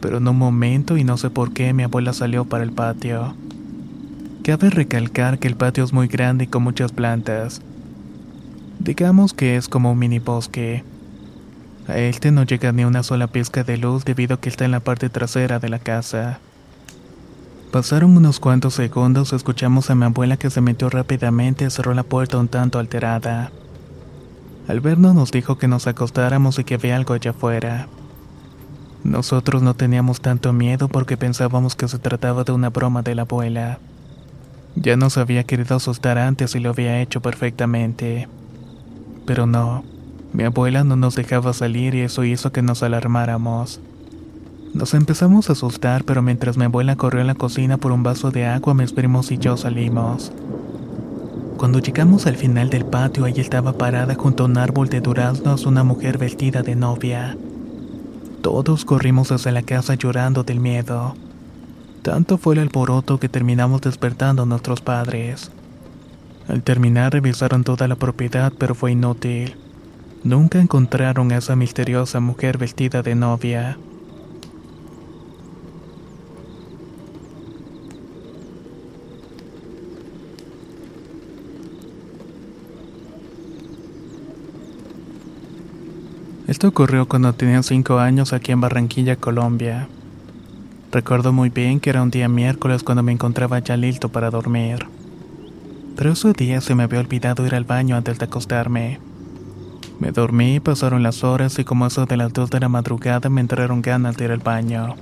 Pero 0.00 0.18
en 0.18 0.28
un 0.28 0.38
momento, 0.38 0.96
y 0.96 1.02
no 1.02 1.16
sé 1.16 1.28
por 1.28 1.52
qué, 1.52 1.72
mi 1.72 1.82
abuela 1.82 2.12
salió 2.12 2.44
para 2.44 2.62
el 2.62 2.70
patio. 2.70 3.34
Cabe 4.44 4.70
recalcar 4.70 5.38
que 5.38 5.48
el 5.48 5.56
patio 5.56 5.82
es 5.82 5.92
muy 5.92 6.06
grande 6.06 6.44
y 6.44 6.46
con 6.46 6.62
muchas 6.62 6.92
plantas. 6.92 7.60
Digamos 8.78 9.34
que 9.34 9.56
es 9.56 9.68
como 9.68 9.92
un 9.92 9.98
mini 9.98 10.20
bosque. 10.20 10.84
A 11.88 11.98
este 11.98 12.30
no 12.30 12.44
llega 12.44 12.70
ni 12.70 12.84
una 12.84 13.02
sola 13.02 13.26
pizca 13.26 13.64
de 13.64 13.76
luz 13.76 14.04
debido 14.04 14.34
a 14.34 14.40
que 14.40 14.48
está 14.48 14.64
en 14.64 14.70
la 14.70 14.80
parte 14.80 15.08
trasera 15.08 15.58
de 15.58 15.68
la 15.68 15.80
casa. 15.80 16.38
Pasaron 17.70 18.16
unos 18.16 18.40
cuantos 18.40 18.72
segundos, 18.74 19.34
escuchamos 19.34 19.90
a 19.90 19.94
mi 19.94 20.06
abuela 20.06 20.38
que 20.38 20.48
se 20.48 20.62
metió 20.62 20.88
rápidamente 20.88 21.66
y 21.66 21.70
cerró 21.70 21.92
la 21.92 22.02
puerta 22.02 22.38
un 22.38 22.48
tanto 22.48 22.78
alterada. 22.78 23.52
Al 24.68 24.80
vernos 24.80 25.14
nos 25.14 25.30
dijo 25.30 25.58
que 25.58 25.68
nos 25.68 25.86
acostáramos 25.86 26.58
y 26.58 26.64
que 26.64 26.74
había 26.74 26.96
algo 26.96 27.12
allá 27.12 27.32
afuera. 27.32 27.88
Nosotros 29.04 29.62
no 29.62 29.74
teníamos 29.74 30.22
tanto 30.22 30.54
miedo 30.54 30.88
porque 30.88 31.18
pensábamos 31.18 31.76
que 31.76 31.88
se 31.88 31.98
trataba 31.98 32.42
de 32.42 32.52
una 32.52 32.70
broma 32.70 33.02
de 33.02 33.14
la 33.14 33.22
abuela. 33.22 33.78
Ya 34.74 34.96
nos 34.96 35.18
había 35.18 35.44
querido 35.44 35.76
asustar 35.76 36.16
antes 36.16 36.54
y 36.54 36.60
lo 36.60 36.70
había 36.70 37.02
hecho 37.02 37.20
perfectamente. 37.20 38.28
Pero 39.26 39.46
no, 39.46 39.84
mi 40.32 40.44
abuela 40.44 40.84
no 40.84 40.96
nos 40.96 41.16
dejaba 41.16 41.52
salir 41.52 41.94
y 41.94 42.00
eso 42.00 42.24
hizo 42.24 42.50
que 42.50 42.62
nos 42.62 42.82
alarmáramos. 42.82 43.80
Nos 44.74 44.94
empezamos 44.94 45.48
a 45.48 45.52
asustar, 45.52 46.04
pero 46.04 46.22
mientras 46.22 46.56
mi 46.56 46.64
abuela 46.64 46.96
corrió 46.96 47.22
a 47.22 47.24
la 47.24 47.34
cocina 47.34 47.78
por 47.78 47.92
un 47.92 48.02
vaso 48.02 48.30
de 48.30 48.46
agua, 48.46 48.74
mis 48.74 48.92
primos 48.92 49.30
y 49.32 49.38
yo 49.38 49.56
salimos. 49.56 50.30
Cuando 51.56 51.80
llegamos 51.80 52.26
al 52.26 52.36
final 52.36 52.70
del 52.70 52.84
patio, 52.84 53.26
ella 53.26 53.42
estaba 53.42 53.72
parada 53.72 54.14
junto 54.14 54.44
a 54.44 54.46
un 54.46 54.58
árbol 54.58 54.88
de 54.88 55.00
duraznos, 55.00 55.66
una 55.66 55.82
mujer 55.82 56.18
vestida 56.18 56.62
de 56.62 56.76
novia. 56.76 57.36
Todos 58.42 58.84
corrimos 58.84 59.32
hacia 59.32 59.50
la 59.50 59.62
casa 59.62 59.94
llorando 59.94 60.44
del 60.44 60.60
miedo. 60.60 61.16
Tanto 62.02 62.38
fue 62.38 62.54
el 62.54 62.60
alboroto 62.60 63.18
que 63.18 63.28
terminamos 63.28 63.80
despertando 63.80 64.44
a 64.44 64.46
nuestros 64.46 64.80
padres. 64.80 65.50
Al 66.46 66.62
terminar 66.62 67.12
revisaron 67.12 67.64
toda 67.64 67.88
la 67.88 67.96
propiedad, 67.96 68.52
pero 68.56 68.74
fue 68.74 68.92
inútil. 68.92 69.56
Nunca 70.22 70.60
encontraron 70.60 71.32
a 71.32 71.38
esa 71.38 71.56
misteriosa 71.56 72.20
mujer 72.20 72.58
vestida 72.58 73.02
de 73.02 73.14
novia. 73.14 73.78
Esto 86.58 86.66
ocurrió 86.66 87.06
cuando 87.06 87.32
tenía 87.34 87.62
5 87.62 88.00
años 88.00 88.32
aquí 88.32 88.50
en 88.50 88.60
Barranquilla, 88.60 89.14
Colombia. 89.14 89.86
Recuerdo 90.90 91.32
muy 91.32 91.50
bien 91.50 91.78
que 91.78 91.88
era 91.88 92.02
un 92.02 92.10
día 92.10 92.28
miércoles 92.28 92.82
cuando 92.82 93.04
me 93.04 93.12
encontraba 93.12 93.60
ya 93.60 93.76
listo 93.76 94.08
para 94.08 94.32
dormir. 94.32 94.84
Pero 95.94 96.10
ese 96.10 96.32
día 96.32 96.60
se 96.60 96.74
me 96.74 96.82
había 96.82 96.98
olvidado 96.98 97.46
ir 97.46 97.54
al 97.54 97.62
baño 97.62 97.94
antes 97.94 98.18
de 98.18 98.24
acostarme. 98.24 98.98
Me 100.00 100.10
dormí, 100.10 100.58
pasaron 100.58 101.04
las 101.04 101.22
horas 101.22 101.56
y 101.60 101.64
como 101.64 101.86
eso 101.86 102.06
de 102.06 102.16
las 102.16 102.32
2 102.32 102.50
de 102.50 102.58
la 102.58 102.68
madrugada 102.68 103.28
me 103.28 103.40
entraron 103.40 103.80
ganas 103.80 104.16
de 104.16 104.24
ir 104.24 104.32
al 104.32 104.40
baño. 104.40 104.96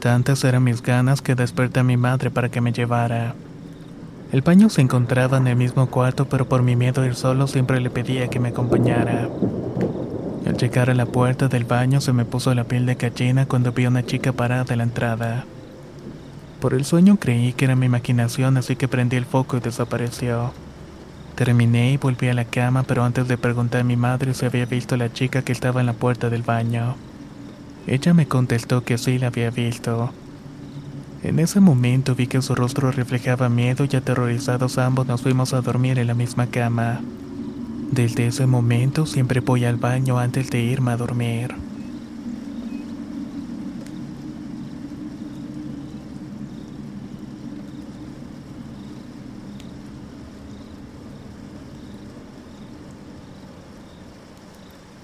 Tantas 0.00 0.42
eran 0.42 0.64
mis 0.64 0.82
ganas 0.82 1.22
que 1.22 1.36
desperté 1.36 1.78
a 1.78 1.84
mi 1.84 1.96
madre 1.96 2.32
para 2.32 2.48
que 2.48 2.60
me 2.60 2.72
llevara. 2.72 3.36
El 4.32 4.42
baño 4.42 4.70
se 4.70 4.80
encontraba 4.80 5.38
en 5.38 5.46
el 5.46 5.54
mismo 5.54 5.86
cuarto, 5.86 6.28
pero 6.28 6.48
por 6.48 6.64
mi 6.64 6.74
miedo 6.74 7.02
a 7.02 7.06
ir 7.06 7.14
solo 7.14 7.46
siempre 7.46 7.80
le 7.80 7.90
pedía 7.90 8.26
que 8.26 8.40
me 8.40 8.48
acompañara. 8.48 9.28
Llegar 10.58 10.90
a 10.90 10.94
la 10.94 11.06
puerta 11.06 11.46
del 11.46 11.64
baño 11.64 12.00
se 12.00 12.12
me 12.12 12.24
puso 12.24 12.52
la 12.52 12.64
piel 12.64 12.84
de 12.84 12.96
gallina 12.96 13.46
cuando 13.46 13.70
vi 13.70 13.84
a 13.84 13.90
una 13.90 14.04
chica 14.04 14.32
parada 14.32 14.72
en 14.72 14.78
la 14.78 14.84
entrada. 14.84 15.44
Por 16.60 16.74
el 16.74 16.84
sueño 16.84 17.16
creí 17.16 17.52
que 17.52 17.66
era 17.66 17.76
mi 17.76 17.86
imaginación, 17.86 18.56
así 18.56 18.74
que 18.74 18.88
prendí 18.88 19.14
el 19.14 19.24
foco 19.24 19.56
y 19.56 19.60
desapareció. 19.60 20.52
Terminé 21.36 21.92
y 21.92 21.96
volví 21.96 22.26
a 22.26 22.34
la 22.34 22.44
cama, 22.44 22.82
pero 22.82 23.04
antes 23.04 23.28
de 23.28 23.38
preguntar 23.38 23.82
a 23.82 23.84
mi 23.84 23.96
madre 23.96 24.34
si 24.34 24.46
había 24.46 24.66
visto 24.66 24.96
a 24.96 24.98
la 24.98 25.12
chica 25.12 25.42
que 25.42 25.52
estaba 25.52 25.78
en 25.78 25.86
la 25.86 25.92
puerta 25.92 26.28
del 26.28 26.42
baño. 26.42 26.96
Ella 27.86 28.12
me 28.12 28.26
contestó 28.26 28.82
que 28.82 28.98
sí 28.98 29.16
la 29.20 29.28
había 29.28 29.50
visto. 29.50 30.12
En 31.22 31.38
ese 31.38 31.60
momento 31.60 32.16
vi 32.16 32.26
que 32.26 32.42
su 32.42 32.56
rostro 32.56 32.90
reflejaba 32.90 33.48
miedo 33.48 33.86
y 33.88 33.94
aterrorizados 33.94 34.76
ambos 34.78 35.06
nos 35.06 35.22
fuimos 35.22 35.52
a 35.54 35.60
dormir 35.60 36.00
en 36.00 36.08
la 36.08 36.14
misma 36.14 36.48
cama. 36.48 37.00
Desde 37.90 38.26
ese 38.26 38.46
momento 38.46 39.06
siempre 39.06 39.40
voy 39.40 39.64
al 39.64 39.76
baño 39.76 40.18
antes 40.18 40.50
de 40.50 40.60
irme 40.60 40.92
a 40.92 40.96
dormir. 40.96 41.54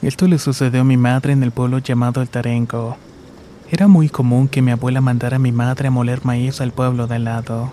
Esto 0.03 0.29
le 0.29 0.39
sucedió 0.39 0.83
a 0.83 0.85
mi 0.85 0.99
madre 0.99 1.33
en 1.33 1.43
el 1.43 1.51
pueblo 1.51 1.79
llamado 1.79 2.21
El 2.21 2.29
Tarengo. 2.29 2.99
Era 3.71 3.89
muy 3.89 4.11
común 4.11 4.49
que 4.49 4.61
mi 4.61 4.71
abuela 4.71 5.01
mandara 5.01 5.37
a 5.37 5.39
mi 5.39 5.51
madre 5.51 5.89
a 5.89 5.91
moler 5.91 6.27
maíz 6.27 6.61
al 6.61 6.73
pueblo 6.73 7.07
de 7.07 7.15
al 7.15 7.25
lado. 7.25 7.73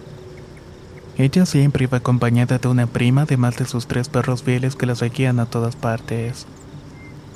Ella 1.21 1.45
siempre 1.45 1.83
iba 1.83 1.99
acompañada 1.99 2.57
de 2.57 2.67
una 2.67 2.87
prima, 2.87 3.21
además 3.21 3.55
de 3.55 3.65
sus 3.65 3.85
tres 3.85 4.09
perros 4.09 4.41
fieles 4.41 4.75
que 4.75 4.87
la 4.87 4.95
seguían 4.95 5.39
a 5.39 5.45
todas 5.45 5.75
partes. 5.75 6.47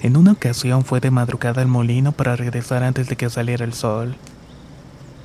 En 0.02 0.18
una 0.18 0.32
ocasión 0.32 0.84
fue 0.84 1.00
de 1.02 1.12
madrugada 1.12 1.62
al 1.62 1.68
molino 1.68 2.12
para 2.12 2.36
regresar 2.36 2.82
antes 2.82 3.10
de 3.10 3.16
que 3.16 3.30
saliera 3.30 3.64
el 3.64 3.74
sol. 3.74 4.16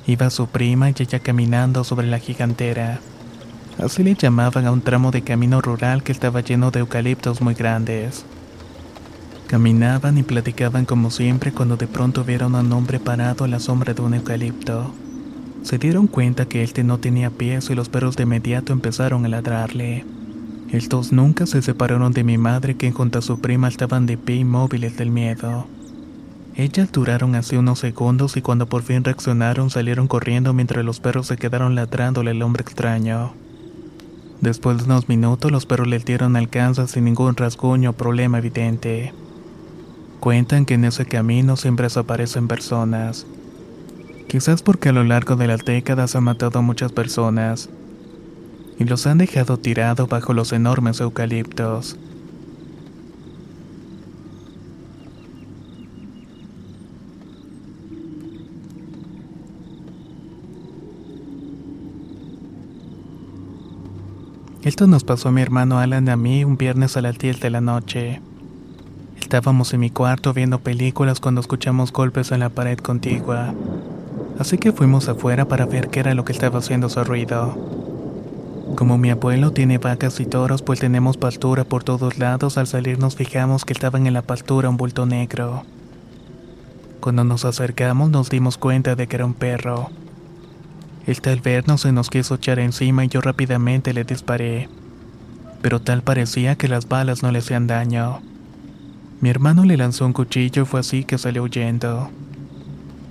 Iba 0.05 0.29
su 0.29 0.45
prima 0.45 0.91
y 0.91 0.93
ella 0.95 1.17
caminando 1.17 1.83
sobre 1.83 2.05
la 2.05 2.19
gigantera. 2.19 2.99
Así 3.79 4.03
le 4.03 4.13
llamaban 4.13 4.67
a 4.67 4.71
un 4.71 4.81
tramo 4.81 5.09
de 5.09 5.23
camino 5.23 5.59
rural 5.59 6.03
que 6.03 6.11
estaba 6.11 6.41
lleno 6.41 6.69
de 6.69 6.81
eucaliptos 6.81 7.41
muy 7.41 7.55
grandes. 7.55 8.25
Caminaban 9.47 10.19
y 10.19 10.23
platicaban 10.23 10.85
como 10.85 11.09
siempre 11.09 11.51
cuando 11.51 11.77
de 11.77 11.87
pronto 11.87 12.23
vieron 12.23 12.53
a 12.53 12.59
un 12.59 12.71
hombre 12.73 12.99
parado 12.99 13.43
a 13.43 13.47
la 13.47 13.59
sombra 13.59 13.95
de 13.95 14.03
un 14.03 14.13
eucalipto. 14.13 14.93
Se 15.63 15.77
dieron 15.77 16.07
cuenta 16.07 16.47
que 16.47 16.63
este 16.63 16.83
no 16.83 16.97
tenía 16.97 17.29
pies 17.29 17.69
y 17.69 17.75
los 17.75 17.87
perros 17.87 18.15
de 18.15 18.23
inmediato 18.23 18.73
empezaron 18.73 19.25
a 19.25 19.29
ladrarle. 19.29 20.05
Estos 20.71 21.11
nunca 21.11 21.45
se 21.45 21.61
separaron 21.61 22.13
de 22.13 22.23
mi 22.23 22.37
madre 22.37 22.75
que 22.75 22.91
junto 22.91 23.19
a 23.19 23.21
su 23.21 23.39
prima 23.39 23.67
estaban 23.67 24.05
de 24.05 24.17
pie 24.17 24.37
inmóviles 24.37 24.97
del 24.97 25.11
miedo. 25.11 25.67
Ellas 26.55 26.91
duraron 26.91 27.35
así 27.35 27.55
unos 27.57 27.79
segundos 27.79 28.37
y 28.37 28.41
cuando 28.41 28.67
por 28.67 28.81
fin 28.81 29.03
reaccionaron 29.03 29.69
salieron 29.69 30.07
corriendo 30.07 30.53
mientras 30.53 30.83
los 30.83 30.99
perros 30.99 31.27
se 31.27 31.37
quedaron 31.37 31.75
ladrándole 31.75 32.31
al 32.31 32.41
hombre 32.41 32.63
extraño. 32.63 33.33
Después 34.41 34.79
de 34.79 34.85
unos 34.85 35.07
minutos 35.07 35.51
los 35.51 35.65
perros 35.65 35.87
le 35.87 35.99
dieron 35.99 36.35
alcanza 36.35 36.87
sin 36.87 37.05
ningún 37.05 37.35
rasguño 37.35 37.91
o 37.91 37.93
problema 37.93 38.39
evidente. 38.39 39.13
Cuentan 40.19 40.65
que 40.65 40.73
en 40.73 40.85
ese 40.85 41.05
camino 41.05 41.55
siempre 41.55 41.85
desaparecen 41.85 42.47
personas. 42.47 43.25
Quizás 44.31 44.61
porque 44.61 44.87
a 44.87 44.93
lo 44.93 45.03
largo 45.03 45.35
de 45.35 45.45
las 45.45 45.65
décadas 45.65 46.15
han 46.15 46.23
matado 46.23 46.59
a 46.59 46.61
muchas 46.61 46.93
personas 46.93 47.69
y 48.79 48.85
los 48.85 49.05
han 49.05 49.17
dejado 49.17 49.57
tirados 49.57 50.07
bajo 50.07 50.33
los 50.33 50.53
enormes 50.53 51.01
eucaliptos. 51.01 51.97
Esto 64.63 64.87
nos 64.87 65.03
pasó 65.03 65.27
a 65.27 65.31
mi 65.33 65.41
hermano 65.41 65.77
Alan 65.77 66.07
y 66.07 66.09
a 66.09 66.15
mí 66.15 66.45
un 66.45 66.55
viernes 66.55 66.95
a 66.95 67.01
las 67.01 67.17
10 67.17 67.41
de 67.41 67.49
la 67.49 67.59
noche. 67.59 68.21
Estábamos 69.19 69.73
en 69.73 69.81
mi 69.81 69.89
cuarto 69.89 70.33
viendo 70.33 70.59
películas 70.59 71.19
cuando 71.19 71.41
escuchamos 71.41 71.91
golpes 71.91 72.31
en 72.31 72.39
la 72.39 72.47
pared 72.47 72.77
contigua. 72.77 73.53
Así 74.39 74.57
que 74.57 74.71
fuimos 74.71 75.07
afuera 75.09 75.47
para 75.47 75.65
ver 75.65 75.89
qué 75.89 75.99
era 75.99 76.15
lo 76.15 76.25
que 76.25 76.33
estaba 76.33 76.59
haciendo 76.59 76.87
ese 76.87 77.03
ruido. 77.03 77.55
Como 78.75 78.97
mi 78.97 79.09
abuelo 79.09 79.51
tiene 79.51 79.77
vacas 79.77 80.19
y 80.19 80.25
toros, 80.25 80.61
pues 80.61 80.79
tenemos 80.79 81.17
pastura 81.17 81.63
por 81.63 81.83
todos 81.83 82.17
lados, 82.17 82.57
al 82.57 82.67
salir 82.67 82.99
nos 82.99 83.15
fijamos 83.15 83.65
que 83.65 83.73
estaban 83.73 84.07
en 84.07 84.13
la 84.13 84.21
pastura 84.21 84.69
un 84.69 84.77
bulto 84.77 85.05
negro. 85.05 85.63
Cuando 87.01 87.23
nos 87.23 87.45
acercamos 87.45 88.09
nos 88.09 88.29
dimos 88.29 88.57
cuenta 88.57 88.95
de 88.95 89.07
que 89.07 89.15
era 89.17 89.25
un 89.25 89.33
perro. 89.33 89.89
El 91.05 91.19
tal 91.19 91.41
vernos 91.41 91.81
se 91.81 91.91
nos 91.91 92.09
quiso 92.09 92.35
echar 92.35 92.59
encima 92.59 93.03
y 93.03 93.09
yo 93.09 93.21
rápidamente 93.21 93.93
le 93.93 94.03
disparé. 94.03 94.69
Pero 95.61 95.81
tal 95.81 96.03
parecía 96.03 96.55
que 96.55 96.67
las 96.67 96.87
balas 96.87 97.23
no 97.23 97.31
le 97.31 97.39
hacían 97.39 97.67
daño. 97.67 98.21
Mi 99.19 99.29
hermano 99.29 99.65
le 99.65 99.77
lanzó 99.77 100.05
un 100.05 100.13
cuchillo 100.13 100.63
y 100.63 100.65
fue 100.65 100.79
así 100.79 101.03
que 101.03 101.17
salió 101.17 101.43
huyendo. 101.43 102.09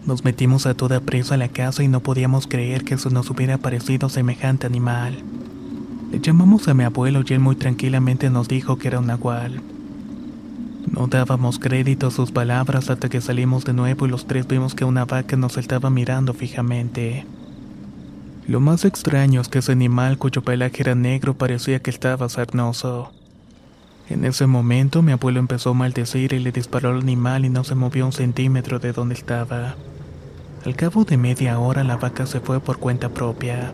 Nos 0.06 0.24
metimos 0.24 0.66
a 0.66 0.74
toda 0.74 1.00
prisa 1.00 1.34
a 1.34 1.38
la 1.38 1.48
casa 1.48 1.82
y 1.82 1.88
no 1.88 2.00
podíamos 2.00 2.46
creer 2.46 2.84
que 2.84 2.94
eso 2.94 3.10
nos 3.10 3.28
hubiera 3.30 3.58
parecido 3.58 4.08
semejante 4.08 4.66
animal. 4.66 5.22
Le 6.10 6.20
llamamos 6.20 6.66
a 6.68 6.74
mi 6.74 6.84
abuelo 6.84 7.22
y 7.26 7.34
él 7.34 7.40
muy 7.40 7.54
tranquilamente 7.54 8.30
nos 8.30 8.48
dijo 8.48 8.78
que 8.78 8.88
era 8.88 8.98
un 8.98 9.06
nahual. 9.06 9.60
No 10.90 11.06
dábamos 11.06 11.58
crédito 11.58 12.08
a 12.08 12.10
sus 12.10 12.32
palabras 12.32 12.90
hasta 12.90 13.08
que 13.08 13.20
salimos 13.20 13.64
de 13.64 13.74
nuevo 13.74 14.06
y 14.06 14.10
los 14.10 14.26
tres 14.26 14.48
vimos 14.48 14.74
que 14.74 14.84
una 14.84 15.04
vaca 15.04 15.36
nos 15.36 15.56
estaba 15.58 15.90
mirando 15.90 16.34
fijamente. 16.34 17.26
Lo 18.48 18.58
más 18.58 18.84
extraño 18.84 19.40
es 19.40 19.48
que 19.48 19.60
ese 19.60 19.72
animal 19.72 20.18
cuyo 20.18 20.42
pelaje 20.42 20.82
era 20.82 20.94
negro 20.94 21.34
parecía 21.34 21.80
que 21.80 21.90
estaba 21.90 22.28
sarnoso. 22.28 23.12
En 24.11 24.25
ese 24.25 24.49
momento 24.49 25.03
mi 25.03 25.12
abuelo 25.12 25.38
empezó 25.38 25.70
a 25.70 25.75
maldecir 25.75 26.33
y 26.33 26.40
le 26.40 26.51
disparó 26.51 26.90
al 26.90 27.01
animal 27.01 27.44
y 27.44 27.49
no 27.49 27.62
se 27.62 27.77
movió 27.77 28.05
un 28.05 28.12
centímetro 28.12 28.81
de 28.81 28.92
donde 28.92 29.14
estaba. 29.14 29.77
Al 30.66 30.75
cabo 30.75 31.05
de 31.05 31.16
media 31.16 31.61
hora 31.61 31.85
la 31.85 31.96
vaca 31.96 32.27
se 32.27 32.40
fue 32.40 32.59
por 32.59 32.79
cuenta 32.79 33.09
propia. 33.09 33.73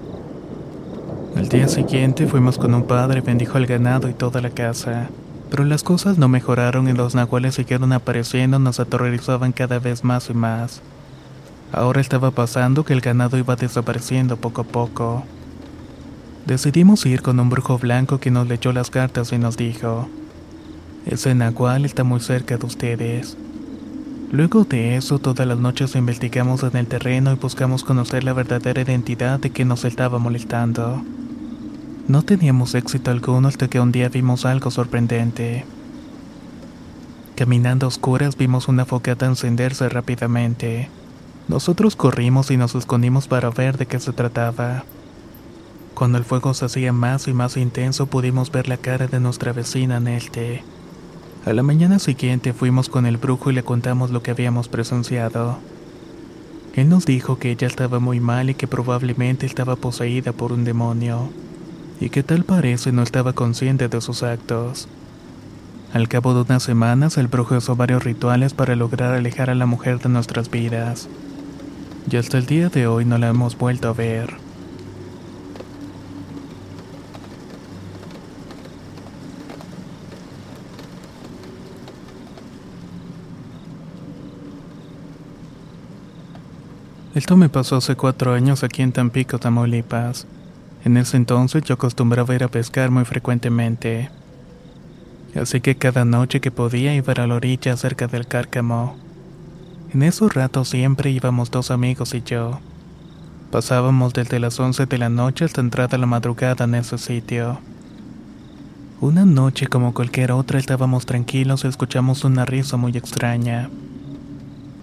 Al 1.36 1.48
día 1.48 1.68
siguiente 1.68 2.26
fuimos 2.26 2.58
con 2.58 2.74
un 2.74 2.84
padre, 2.84 3.22
bendijo 3.22 3.56
el 3.56 3.66
ganado 3.66 4.10
y 4.10 4.14
toda 4.14 4.42
la 4.42 4.50
casa. 4.50 5.08
Pero 5.48 5.64
las 5.64 5.82
cosas 5.82 6.18
no 6.18 6.28
mejoraron 6.28 6.86
y 6.86 6.92
los 6.92 7.14
nahuales 7.14 7.54
siguieron 7.54 7.94
apareciendo, 7.94 8.58
nos 8.58 8.78
aterrorizaban 8.78 9.52
cada 9.52 9.78
vez 9.78 10.04
más 10.04 10.28
y 10.28 10.34
más. 10.34 10.82
Ahora 11.72 12.02
estaba 12.02 12.30
pasando 12.30 12.84
que 12.84 12.92
el 12.92 13.00
ganado 13.00 13.38
iba 13.38 13.56
desapareciendo 13.56 14.36
poco 14.36 14.60
a 14.60 14.64
poco. 14.64 15.24
Decidimos 16.44 17.06
ir 17.06 17.22
con 17.22 17.40
un 17.40 17.48
brujo 17.48 17.78
blanco 17.78 18.20
que 18.20 18.30
nos 18.30 18.46
leyó 18.46 18.72
las 18.72 18.90
cartas 18.90 19.32
y 19.32 19.38
nos 19.38 19.56
dijo, 19.56 20.08
ese 21.06 21.34
nahual 21.36 21.84
está 21.84 22.02
muy 22.02 22.18
cerca 22.18 22.56
de 22.56 22.66
ustedes. 22.66 23.36
Luego 24.32 24.64
de 24.64 24.96
eso, 24.96 25.20
todas 25.20 25.46
las 25.46 25.58
noches 25.58 25.94
investigamos 25.94 26.64
en 26.64 26.76
el 26.76 26.88
terreno 26.88 27.32
y 27.32 27.36
buscamos 27.36 27.84
conocer 27.84 28.24
la 28.24 28.32
verdadera 28.32 28.82
identidad 28.82 29.38
de 29.38 29.50
quien 29.50 29.68
nos 29.68 29.84
estaba 29.84 30.18
molestando. 30.18 31.04
No 32.08 32.22
teníamos 32.22 32.74
éxito 32.74 33.12
alguno 33.12 33.46
hasta 33.46 33.68
que 33.68 33.78
un 33.78 33.92
día 33.92 34.08
vimos 34.08 34.44
algo 34.44 34.72
sorprendente. 34.72 35.64
Caminando 37.36 37.86
a 37.86 37.88
oscuras 37.88 38.36
vimos 38.36 38.66
una 38.66 38.84
fogata 38.84 39.26
encenderse 39.26 39.88
rápidamente. 39.88 40.88
Nosotros 41.46 41.94
corrimos 41.94 42.50
y 42.50 42.56
nos 42.56 42.74
escondimos 42.74 43.28
para 43.28 43.50
ver 43.50 43.78
de 43.78 43.86
qué 43.86 44.00
se 44.00 44.12
trataba. 44.12 44.84
Cuando 45.94 46.18
el 46.18 46.24
fuego 46.24 46.52
se 46.52 46.64
hacía 46.64 46.92
más 46.92 47.28
y 47.28 47.32
más 47.32 47.56
intenso 47.56 48.06
pudimos 48.06 48.50
ver 48.50 48.68
la 48.68 48.76
cara 48.76 49.06
de 49.06 49.20
nuestra 49.20 49.52
vecina 49.52 50.00
Nelte. 50.00 50.64
A 51.46 51.52
la 51.52 51.62
mañana 51.62 52.00
siguiente 52.00 52.52
fuimos 52.52 52.88
con 52.88 53.06
el 53.06 53.18
brujo 53.18 53.52
y 53.52 53.54
le 53.54 53.62
contamos 53.62 54.10
lo 54.10 54.20
que 54.20 54.32
habíamos 54.32 54.66
presenciado. 54.66 55.58
Él 56.74 56.88
nos 56.88 57.06
dijo 57.06 57.38
que 57.38 57.52
ella 57.52 57.68
estaba 57.68 58.00
muy 58.00 58.18
mal 58.18 58.50
y 58.50 58.54
que 58.54 58.66
probablemente 58.66 59.46
estaba 59.46 59.76
poseída 59.76 60.32
por 60.32 60.50
un 60.50 60.64
demonio, 60.64 61.30
y 62.00 62.10
que 62.10 62.24
tal 62.24 62.42
parece 62.42 62.90
no 62.90 63.04
estaba 63.04 63.32
consciente 63.32 63.86
de 63.86 64.00
sus 64.00 64.24
actos. 64.24 64.88
Al 65.92 66.08
cabo 66.08 66.34
de 66.34 66.40
unas 66.40 66.64
semanas, 66.64 67.16
el 67.16 67.28
brujo 67.28 67.56
hizo 67.56 67.76
varios 67.76 68.02
rituales 68.02 68.52
para 68.52 68.74
lograr 68.74 69.14
alejar 69.14 69.48
a 69.48 69.54
la 69.54 69.66
mujer 69.66 70.00
de 70.00 70.08
nuestras 70.08 70.50
vidas. 70.50 71.08
Y 72.10 72.16
hasta 72.16 72.38
el 72.38 72.46
día 72.46 72.70
de 72.70 72.88
hoy 72.88 73.04
no 73.04 73.18
la 73.18 73.28
hemos 73.28 73.56
vuelto 73.56 73.88
a 73.88 73.92
ver. 73.92 74.45
Esto 87.16 87.34
me 87.34 87.48
pasó 87.48 87.76
hace 87.76 87.96
cuatro 87.96 88.34
años 88.34 88.62
aquí 88.62 88.82
en 88.82 88.92
Tampico, 88.92 89.38
Tamaulipas. 89.38 90.26
En 90.84 90.98
ese 90.98 91.16
entonces 91.16 91.62
yo 91.62 91.72
acostumbraba 91.72 92.34
ir 92.34 92.44
a 92.44 92.48
pescar 92.48 92.90
muy 92.90 93.06
frecuentemente. 93.06 94.10
Así 95.34 95.62
que 95.62 95.76
cada 95.76 96.04
noche 96.04 96.42
que 96.42 96.50
podía 96.50 96.94
iba 96.94 97.14
a 97.14 97.26
la 97.26 97.36
orilla 97.36 97.74
cerca 97.78 98.06
del 98.06 98.26
cárcamo. 98.26 98.98
En 99.94 100.02
esos 100.02 100.34
ratos 100.34 100.68
siempre 100.68 101.10
íbamos 101.10 101.50
dos 101.50 101.70
amigos 101.70 102.12
y 102.12 102.20
yo. 102.20 102.60
Pasábamos 103.50 104.12
desde 104.12 104.38
las 104.38 104.60
11 104.60 104.84
de 104.84 104.98
la 104.98 105.08
noche 105.08 105.46
hasta 105.46 105.62
entrada 105.62 105.96
la 105.96 106.04
madrugada 106.04 106.66
en 106.66 106.74
ese 106.74 106.98
sitio. 106.98 107.60
Una 109.00 109.24
noche 109.24 109.68
como 109.68 109.94
cualquier 109.94 110.32
otra 110.32 110.58
estábamos 110.58 111.06
tranquilos 111.06 111.64
y 111.64 111.68
escuchamos 111.68 112.24
una 112.24 112.44
risa 112.44 112.76
muy 112.76 112.94
extraña. 112.94 113.70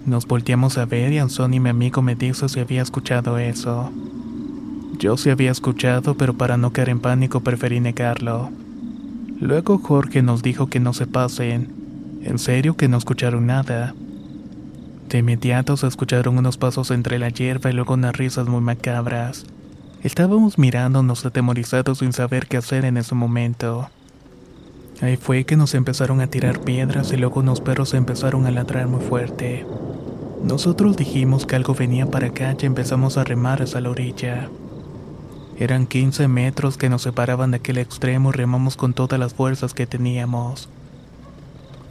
Nos 0.05 0.27
volteamos 0.27 0.77
a 0.77 0.85
ver 0.85 1.13
y 1.13 1.17
Anson 1.17 1.53
y 1.53 1.61
mi 1.61 1.69
amigo 1.69 2.01
me 2.01 2.15
dijo 2.15 2.49
si 2.49 2.59
había 2.59 2.81
escuchado 2.81 3.37
eso. 3.37 3.89
Yo 4.99 5.15
sí 5.15 5.29
había 5.29 5.51
escuchado, 5.51 6.15
pero 6.15 6.33
para 6.33 6.57
no 6.57 6.71
caer 6.71 6.89
en 6.89 6.99
pánico 6.99 7.39
preferí 7.39 7.79
negarlo. 7.79 8.51
Luego 9.39 9.77
Jorge 9.77 10.21
nos 10.21 10.43
dijo 10.43 10.67
que 10.67 10.81
no 10.81 10.93
se 10.93 11.07
pasen. 11.07 11.73
En 12.21 12.37
serio 12.37 12.75
que 12.75 12.89
no 12.89 12.97
escucharon 12.97 13.45
nada. 13.45 13.95
De 15.07 15.19
inmediato 15.19 15.77
se 15.77 15.87
escucharon 15.87 16.37
unos 16.37 16.57
pasos 16.57 16.91
entre 16.91 17.17
la 17.17 17.29
hierba 17.29 17.69
y 17.69 17.73
luego 17.73 17.93
unas 17.93 18.15
risas 18.15 18.47
muy 18.47 18.61
macabras. 18.61 19.45
Estábamos 20.03 20.57
mirándonos 20.57 21.25
atemorizados 21.25 21.99
sin 21.99 22.11
saber 22.11 22.47
qué 22.47 22.57
hacer 22.57 22.83
en 22.83 22.97
ese 22.97 23.15
momento. 23.15 23.89
Ahí 25.01 25.17
fue 25.17 25.43
que 25.43 25.57
nos 25.57 25.73
empezaron 25.75 26.21
a 26.21 26.27
tirar 26.27 26.61
piedras 26.61 27.11
y 27.11 27.17
luego 27.17 27.39
unos 27.39 27.61
perros 27.61 27.93
empezaron 27.93 28.45
a 28.45 28.51
ladrar 28.51 28.87
muy 28.87 29.01
fuerte. 29.01 29.65
Nosotros 30.43 30.97
dijimos 30.97 31.45
que 31.45 31.55
algo 31.55 31.73
venía 31.73 32.05
para 32.05 32.27
acá 32.27 32.55
y 32.61 32.65
empezamos 32.65 33.17
a 33.17 33.23
remar 33.23 33.61
hacia 33.61 33.79
la 33.79 33.89
orilla. 33.89 34.49
Eran 35.57 35.87
15 35.87 36.27
metros 36.27 36.77
que 36.77 36.89
nos 36.89 37.03
separaban 37.03 37.51
de 37.51 37.57
aquel 37.57 37.77
extremo 37.77 38.29
y 38.29 38.33
remamos 38.33 38.75
con 38.75 38.93
todas 38.93 39.17
las 39.17 39.33
fuerzas 39.33 39.73
que 39.73 39.87
teníamos. 39.87 40.67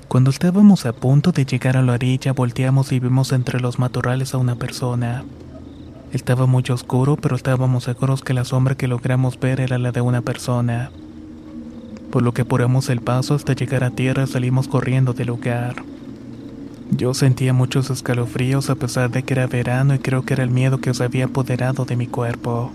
Cuando 0.07 0.29
estábamos 0.29 0.85
a 0.85 0.93
punto 0.93 1.33
de 1.33 1.47
llegar 1.47 1.79
a 1.79 1.83
la 1.83 1.95
orilla, 1.95 2.35
volteamos 2.35 2.93
y 2.93 3.01
vimos 3.01 3.33
entre 3.33 3.59
los 3.59 3.79
matorrales 3.79 4.35
a 4.35 4.39
una 4.39 4.57
persona. 4.57 5.25
Estaba 6.13 6.45
muy 6.45 6.65
oscuro, 6.69 7.17
pero 7.17 7.37
estábamos 7.37 7.85
seguros 7.85 8.21
que 8.21 8.35
la 8.35 8.45
sombra 8.45 8.75
que 8.75 8.87
logramos 8.87 9.41
ver 9.41 9.61
era 9.61 9.79
la 9.79 9.93
de 9.93 10.03
una 10.03 10.21
persona. 10.21 10.91
Por 12.11 12.23
lo 12.23 12.35
que 12.35 12.43
apuramos 12.43 12.91
el 12.91 13.01
paso 13.01 13.35
hasta 13.35 13.55
llegar 13.55 13.83
a 13.83 13.91
tierra 13.91 14.27
salimos 14.27 14.69
corriendo 14.69 15.15
del 15.15 15.29
lugar. 15.29 15.77
Yo 16.95 17.15
sentía 17.15 17.55
muchos 17.55 17.89
escalofríos 17.89 18.69
a 18.69 18.75
pesar 18.75 19.11
de 19.11 19.23
que 19.23 19.33
era 19.33 19.47
verano 19.47 19.95
y 19.95 19.99
creo 19.99 20.25
que 20.25 20.35
era 20.35 20.43
el 20.43 20.51
miedo 20.51 20.79
que 20.79 20.93
se 20.93 21.03
había 21.03 21.25
apoderado 21.25 21.87
de 21.87 21.97
mi 21.97 22.07
cuerpo. 22.07 22.71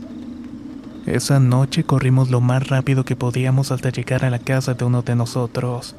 Esa 1.06 1.39
noche 1.39 1.84
corrimos 1.84 2.32
lo 2.32 2.41
más 2.41 2.67
rápido 2.67 3.06
que 3.06 3.15
podíamos 3.15 3.71
hasta 3.71 3.91
llegar 3.91 4.25
a 4.25 4.32
la 4.32 4.39
casa 4.39 4.73
de 4.73 4.86
uno 4.86 5.03
de 5.03 5.15
nosotros. 5.15 5.95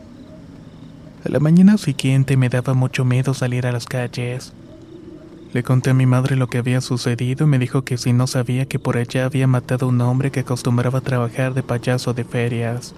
A 1.24 1.28
la 1.28 1.38
mañana 1.38 1.78
siguiente 1.78 2.36
me 2.36 2.48
daba 2.48 2.74
mucho 2.74 3.04
miedo 3.04 3.34
salir 3.34 3.68
a 3.68 3.72
las 3.72 3.86
calles. 3.86 4.52
Le 5.52 5.62
conté 5.62 5.90
a 5.90 5.94
mi 5.94 6.06
madre 6.06 6.34
lo 6.34 6.48
que 6.48 6.58
había 6.58 6.80
sucedido 6.80 7.46
y 7.46 7.48
me 7.48 7.60
dijo 7.60 7.82
que 7.82 7.98
si 7.98 8.12
no 8.12 8.26
sabía 8.26 8.66
que 8.66 8.80
por 8.80 8.96
allá 8.96 9.26
había 9.26 9.46
matado 9.46 9.86
a 9.86 9.90
un 9.90 10.00
hombre 10.00 10.32
que 10.32 10.40
acostumbraba 10.40 10.98
a 10.98 11.02
trabajar 11.02 11.54
de 11.54 11.62
payaso 11.62 12.14
de 12.14 12.24
ferias. 12.24 12.96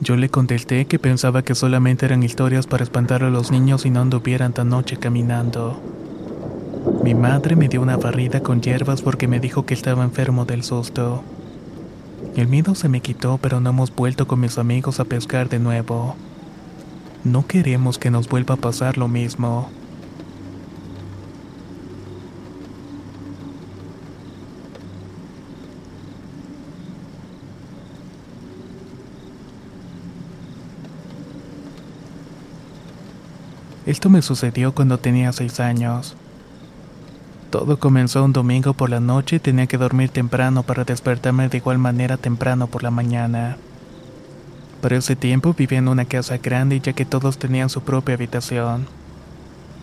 Yo 0.00 0.16
le 0.16 0.28
contesté 0.28 0.84
que 0.84 0.98
pensaba 0.98 1.42
que 1.42 1.54
solamente 1.54 2.04
eran 2.04 2.22
historias 2.22 2.66
para 2.66 2.84
espantar 2.84 3.24
a 3.24 3.30
los 3.30 3.50
niños 3.50 3.86
y 3.86 3.90
no 3.90 4.00
anduvieran 4.00 4.52
tan 4.52 4.68
noche 4.68 4.98
caminando. 4.98 5.80
Mi 7.02 7.14
madre 7.14 7.56
me 7.56 7.68
dio 7.68 7.80
una 7.80 7.96
barrida 7.96 8.42
con 8.42 8.60
hierbas 8.60 9.00
porque 9.00 9.26
me 9.26 9.40
dijo 9.40 9.64
que 9.64 9.72
estaba 9.72 10.04
enfermo 10.04 10.44
del 10.44 10.64
susto. 10.64 11.22
El 12.36 12.48
miedo 12.48 12.74
se 12.74 12.90
me 12.90 13.00
quitó, 13.00 13.38
pero 13.38 13.60
no 13.60 13.70
hemos 13.70 13.94
vuelto 13.94 14.26
con 14.26 14.40
mis 14.40 14.58
amigos 14.58 15.00
a 15.00 15.06
pescar 15.06 15.48
de 15.48 15.60
nuevo. 15.60 16.14
No 17.24 17.46
queremos 17.46 17.98
que 17.98 18.10
nos 18.10 18.28
vuelva 18.28 18.56
a 18.56 18.58
pasar 18.58 18.98
lo 18.98 19.08
mismo. 19.08 19.70
Esto 33.86 34.10
me 34.10 34.20
sucedió 34.20 34.74
cuando 34.74 34.98
tenía 34.98 35.32
seis 35.32 35.60
años. 35.60 36.16
Todo 37.50 37.78
comenzó 37.78 38.24
un 38.24 38.32
domingo 38.32 38.74
por 38.74 38.90
la 38.90 38.98
noche 38.98 39.36
y 39.36 39.38
tenía 39.38 39.68
que 39.68 39.78
dormir 39.78 40.10
temprano 40.10 40.64
para 40.64 40.82
despertarme 40.82 41.48
de 41.48 41.58
igual 41.58 41.78
manera 41.78 42.16
temprano 42.16 42.66
por 42.66 42.82
la 42.82 42.90
mañana. 42.90 43.56
Para 44.82 44.96
ese 44.96 45.14
tiempo 45.14 45.54
vivía 45.56 45.78
en 45.78 45.86
una 45.86 46.04
casa 46.04 46.36
grande 46.38 46.80
ya 46.80 46.94
que 46.94 47.04
todos 47.04 47.38
tenían 47.38 47.70
su 47.70 47.80
propia 47.82 48.16
habitación. 48.16 48.88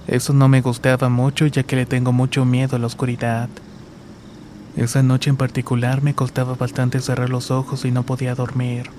Eso 0.05 0.33
no 0.33 0.49
me 0.49 0.59
gustaba 0.59 1.07
mucho 1.07 1.47
ya 1.47 1.63
que 1.63 1.77
le 1.77 1.85
tengo 1.85 2.11
mucho 2.11 2.43
miedo 2.43 2.75
a 2.75 2.79
la 2.79 2.87
oscuridad. 2.87 3.47
Esa 4.75 5.01
noche 5.01 5.29
en 5.29 5.37
particular 5.37 6.01
me 6.03 6.13
costaba 6.13 6.55
bastante 6.55 6.99
cerrar 6.99 7.29
los 7.29 7.51
ojos 7.51 7.85
y 7.85 7.91
no 7.91 8.03
podía 8.03 8.35
dormir. 8.35 8.89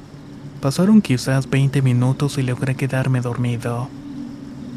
Pasaron 0.63 1.03
quizás 1.03 1.51
20 1.51 1.83
minutos 1.83 2.39
y 2.39 2.43
logré 2.43 2.75
quedarme 2.75 3.21
dormido. 3.21 3.91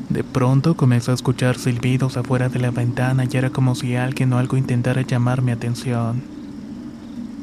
De 0.09 0.23
pronto 0.23 0.75
comenzó 0.75 1.11
a 1.11 1.15
escuchar 1.15 1.57
silbidos 1.57 2.15
afuera 2.15 2.47
de 2.47 2.59
la 2.59 2.71
ventana 2.71 3.25
y 3.29 3.35
era 3.35 3.49
como 3.49 3.75
si 3.75 3.95
alguien 3.95 4.31
o 4.31 4.37
algo 4.37 4.55
intentara 4.55 5.01
llamar 5.01 5.41
mi 5.41 5.51
atención. 5.51 6.21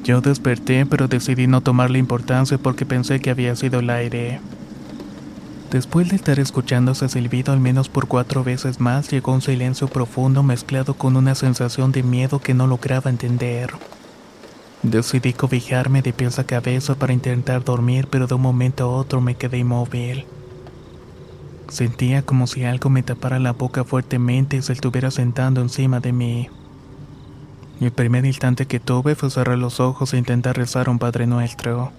Yo 0.02 0.20
desperté 0.20 0.86
pero 0.86 1.06
decidí 1.06 1.46
no 1.46 1.60
tomarle 1.60 1.98
importancia 1.98 2.56
porque 2.56 2.86
pensé 2.86 3.20
que 3.20 3.30
había 3.30 3.54
sido 3.54 3.80
el 3.80 3.90
aire. 3.90 4.40
Después 5.70 6.08
de 6.08 6.16
estar 6.16 6.38
escuchando 6.38 6.92
ese 6.92 7.08
silbido 7.08 7.52
al 7.52 7.60
menos 7.60 7.88
por 7.88 8.06
cuatro 8.06 8.44
veces 8.44 8.80
más, 8.80 9.10
llegó 9.10 9.32
un 9.32 9.42
silencio 9.42 9.88
profundo 9.88 10.42
mezclado 10.42 10.94
con 10.94 11.16
una 11.16 11.34
sensación 11.34 11.90
de 11.90 12.02
miedo 12.02 12.38
que 12.38 12.54
no 12.54 12.66
lograba 12.66 13.10
entender. 13.10 13.72
Decidí 14.82 15.32
cobijarme 15.32 16.00
de 16.00 16.12
pies 16.12 16.38
a 16.38 16.44
cabeza 16.44 16.94
para 16.94 17.12
intentar 17.12 17.64
dormir, 17.64 18.06
pero 18.08 18.26
de 18.26 18.34
un 18.34 18.42
momento 18.42 18.84
a 18.84 18.88
otro 18.88 19.20
me 19.20 19.34
quedé 19.34 19.58
inmóvil. 19.58 20.26
Sentía 21.74 22.22
como 22.22 22.46
si 22.46 22.62
algo 22.62 22.88
me 22.88 23.02
tapara 23.02 23.40
la 23.40 23.50
boca 23.50 23.82
fuertemente 23.82 24.56
y 24.56 24.62
se 24.62 24.72
estuviera 24.72 25.10
sentando 25.10 25.60
encima 25.60 25.98
de 25.98 26.12
mí. 26.12 26.48
El 27.80 27.90
primer 27.90 28.24
instante 28.26 28.66
que 28.66 28.78
tuve 28.78 29.16
fue 29.16 29.28
cerrar 29.28 29.58
los 29.58 29.80
ojos 29.80 30.14
e 30.14 30.18
intentar 30.18 30.56
rezar 30.56 30.88
un 30.88 31.00
Padre 31.00 31.26
Nuestro, 31.26 31.90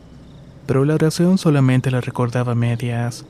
pero 0.66 0.86
la 0.86 0.96
oración 0.96 1.38
solamente 1.38 1.92
la 1.92 2.00
recordaba 2.00 2.54
a 2.54 2.56
medias. 2.56 3.26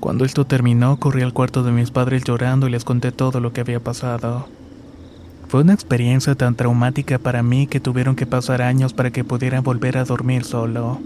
Cuando 0.00 0.24
esto 0.24 0.46
terminó, 0.46 0.96
corrí 0.98 1.20
al 1.20 1.34
cuarto 1.34 1.62
de 1.62 1.72
mis 1.72 1.90
padres 1.90 2.24
llorando 2.24 2.66
y 2.66 2.70
les 2.70 2.86
conté 2.86 3.12
todo 3.12 3.38
lo 3.38 3.52
que 3.52 3.60
había 3.60 3.78
pasado. 3.78 4.48
Fue 5.48 5.60
una 5.60 5.74
experiencia 5.74 6.34
tan 6.34 6.54
traumática 6.54 7.18
para 7.18 7.42
mí 7.42 7.66
que 7.66 7.78
tuvieron 7.78 8.16
que 8.16 8.24
pasar 8.24 8.62
años 8.62 8.94
para 8.94 9.10
que 9.10 9.22
pudiera 9.22 9.60
volver 9.60 9.98
a 9.98 10.06
dormir 10.06 10.44
solo. 10.44 10.98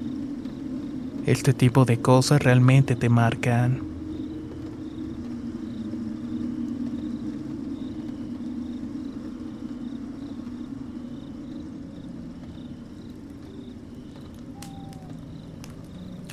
Este 1.26 1.52
tipo 1.52 1.84
de 1.84 1.98
cosas 2.00 2.40
realmente 2.40 2.94
te 2.94 3.08
marcan. 3.08 3.95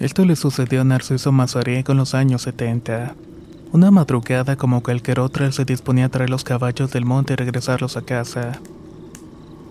Esto 0.03 0.25
le 0.25 0.35
sucedió 0.35 0.81
a 0.81 0.83
Narciso 0.83 1.31
Mazariego 1.31 1.93
en 1.93 1.97
los 1.99 2.13
años 2.13 2.41
70. 2.41 3.15
Una 3.71 3.89
madrugada 3.89 4.57
como 4.57 4.83
cualquier 4.83 5.21
otra, 5.21 5.45
él 5.45 5.53
se 5.53 5.63
disponía 5.63 6.07
a 6.07 6.09
traer 6.09 6.29
los 6.29 6.43
caballos 6.43 6.91
del 6.91 7.05
monte 7.05 7.31
y 7.31 7.35
regresarlos 7.37 7.95
a 7.95 8.01
casa. 8.01 8.59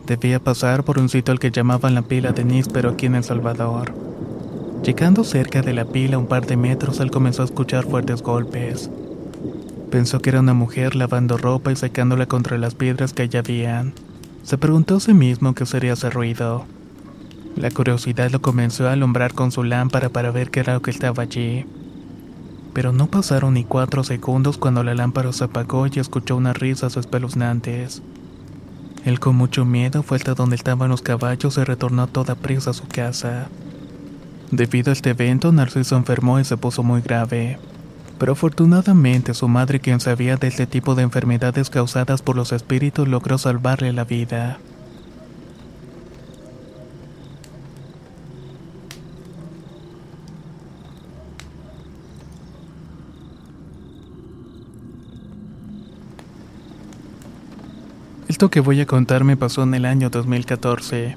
Debía 0.07 0.38
pasar 0.40 0.85
por 0.85 0.99
un 0.99 1.11
sitio 1.11 1.33
al 1.33 1.38
que 1.38 1.51
llamaban 1.51 1.95
la 1.95 2.01
pila 2.01 2.33
de 2.33 2.47
Níspero 2.47 2.88
aquí 2.88 3.05
en 3.05 3.16
El 3.16 3.25
Salvador. 3.25 3.92
Llegando 4.83 5.23
cerca 5.23 5.61
de 5.61 5.75
la 5.75 5.85
pila 5.85 6.16
un 6.16 6.29
par 6.29 6.47
de 6.47 6.57
metros, 6.57 7.01
él 7.01 7.11
comenzó 7.11 7.42
a 7.42 7.45
escuchar 7.45 7.85
fuertes 7.85 8.23
golpes. 8.23 8.88
Pensó 9.90 10.23
que 10.23 10.31
era 10.31 10.40
una 10.40 10.55
mujer 10.55 10.97
lavando 10.97 11.37
ropa 11.37 11.73
y 11.73 11.77
secándola 11.77 12.25
contra 12.25 12.57
las 12.57 12.75
piedras 12.75 13.12
que 13.12 13.25
allá 13.25 13.40
habían. 13.40 13.92
Se 14.45 14.57
preguntó 14.57 14.97
a 14.97 15.01
sí 15.01 15.12
mismo 15.12 15.53
qué 15.53 15.66
sería 15.66 15.92
ese 15.92 16.09
ruido. 16.09 16.64
La 17.56 17.70
curiosidad 17.70 18.30
lo 18.30 18.40
comenzó 18.40 18.88
a 18.88 18.92
alumbrar 18.92 19.34
con 19.34 19.52
su 19.52 19.62
lámpara 19.62 20.08
para 20.08 20.30
ver 20.30 20.50
qué 20.50 20.60
era 20.60 20.74
lo 20.74 20.82
que 20.82 20.90
estaba 20.90 21.22
allí. 21.22 21.66
Pero 22.72 22.92
no 22.92 23.06
pasaron 23.06 23.54
ni 23.54 23.64
cuatro 23.64 24.02
segundos 24.04 24.56
cuando 24.56 24.82
la 24.82 24.94
lámpara 24.94 25.32
se 25.32 25.44
apagó 25.44 25.86
y 25.86 25.98
escuchó 25.98 26.36
unas 26.36 26.56
risas 26.56 26.96
espeluznantes. 26.96 28.02
Él 29.04 29.20
con 29.20 29.36
mucho 29.36 29.64
miedo 29.64 30.02
fue 30.02 30.16
hasta 30.16 30.34
donde 30.34 30.56
estaban 30.56 30.88
los 30.88 31.02
caballos 31.02 31.58
y 31.58 31.64
retornó 31.64 32.02
a 32.02 32.06
toda 32.06 32.36
prisa 32.36 32.70
a 32.70 32.74
su 32.74 32.86
casa. 32.86 33.48
Debido 34.50 34.90
a 34.90 34.92
este 34.92 35.10
evento, 35.10 35.52
Narciso 35.52 35.96
enfermó 35.96 36.40
y 36.40 36.44
se 36.44 36.56
puso 36.56 36.82
muy 36.82 37.02
grave. 37.02 37.58
Pero 38.18 38.32
afortunadamente 38.32 39.34
su 39.34 39.48
madre, 39.48 39.80
quien 39.80 39.98
sabía 39.98 40.36
de 40.36 40.48
este 40.48 40.66
tipo 40.66 40.94
de 40.94 41.02
enfermedades 41.02 41.68
causadas 41.68 42.22
por 42.22 42.36
los 42.36 42.52
espíritus, 42.52 43.08
logró 43.08 43.36
salvarle 43.36 43.92
la 43.92 44.04
vida. 44.04 44.58
Esto 58.42 58.50
que 58.50 58.59
voy 58.59 58.81
a 58.81 58.87
contar 58.87 59.22
me 59.22 59.37
pasó 59.37 59.62
en 59.62 59.72
el 59.72 59.85
año 59.85 60.11
2014. 60.11 61.16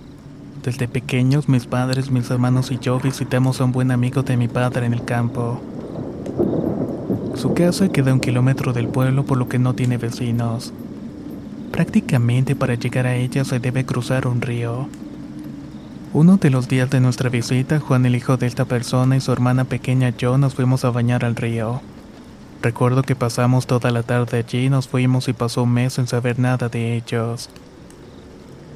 Desde 0.64 0.88
pequeños 0.88 1.50
mis 1.50 1.66
padres, 1.66 2.12
mis 2.12 2.30
hermanos 2.30 2.70
y 2.70 2.78
yo 2.78 3.00
visitamos 3.00 3.60
a 3.60 3.64
un 3.64 3.72
buen 3.72 3.90
amigo 3.90 4.22
de 4.22 4.38
mi 4.38 4.48
padre 4.48 4.86
en 4.86 4.94
el 4.94 5.04
campo. 5.04 5.60
Su 7.34 7.56
casa 7.56 7.90
queda 7.90 8.12
a 8.12 8.14
un 8.14 8.20
kilómetro 8.20 8.74
del 8.74 8.90
pueblo 8.90 9.26
por 9.26 9.40
lo 9.40 9.50
que 9.50 9.58
no 9.58 9.74
tiene 9.74 9.98
vecinos. 9.98 10.72
Prácticamente 11.72 12.56
para 12.56 12.76
llegar 12.76 13.08
a 13.08 13.16
ella 13.16 13.44
se 13.44 13.60
debe 13.60 13.88
cruzar 13.88 14.28
un 14.28 14.42
río. 14.42 14.88
Uno 16.14 16.38
de 16.38 16.52
los 16.52 16.68
días 16.68 16.92
de 16.92 17.00
nuestra 17.00 17.30
visita, 17.30 17.80
Juan 17.80 18.06
el 18.06 18.16
hijo 18.16 18.38
de 18.38 18.46
esta 18.46 18.66
persona 18.66 19.18
y 19.18 19.22
su 19.22 19.32
hermana 19.32 19.64
pequeña 19.64 20.10
yo 20.16 20.38
nos 20.38 20.54
fuimos 20.54 20.86
a 20.86 20.92
bañar 20.92 21.26
al 21.26 21.36
río. 21.36 21.82
Recuerdo 22.62 23.04
que 23.04 23.16
pasamos 23.16 23.68
toda 23.68 23.92
la 23.92 24.04
tarde 24.04 24.38
allí 24.38 24.70
nos 24.70 24.88
fuimos 24.88 25.28
y 25.28 25.34
pasó 25.34 25.64
un 25.64 25.74
mes 25.74 25.94
sin 25.94 26.08
saber 26.08 26.40
nada 26.40 26.70
de 26.70 26.96
ellos. 26.96 27.50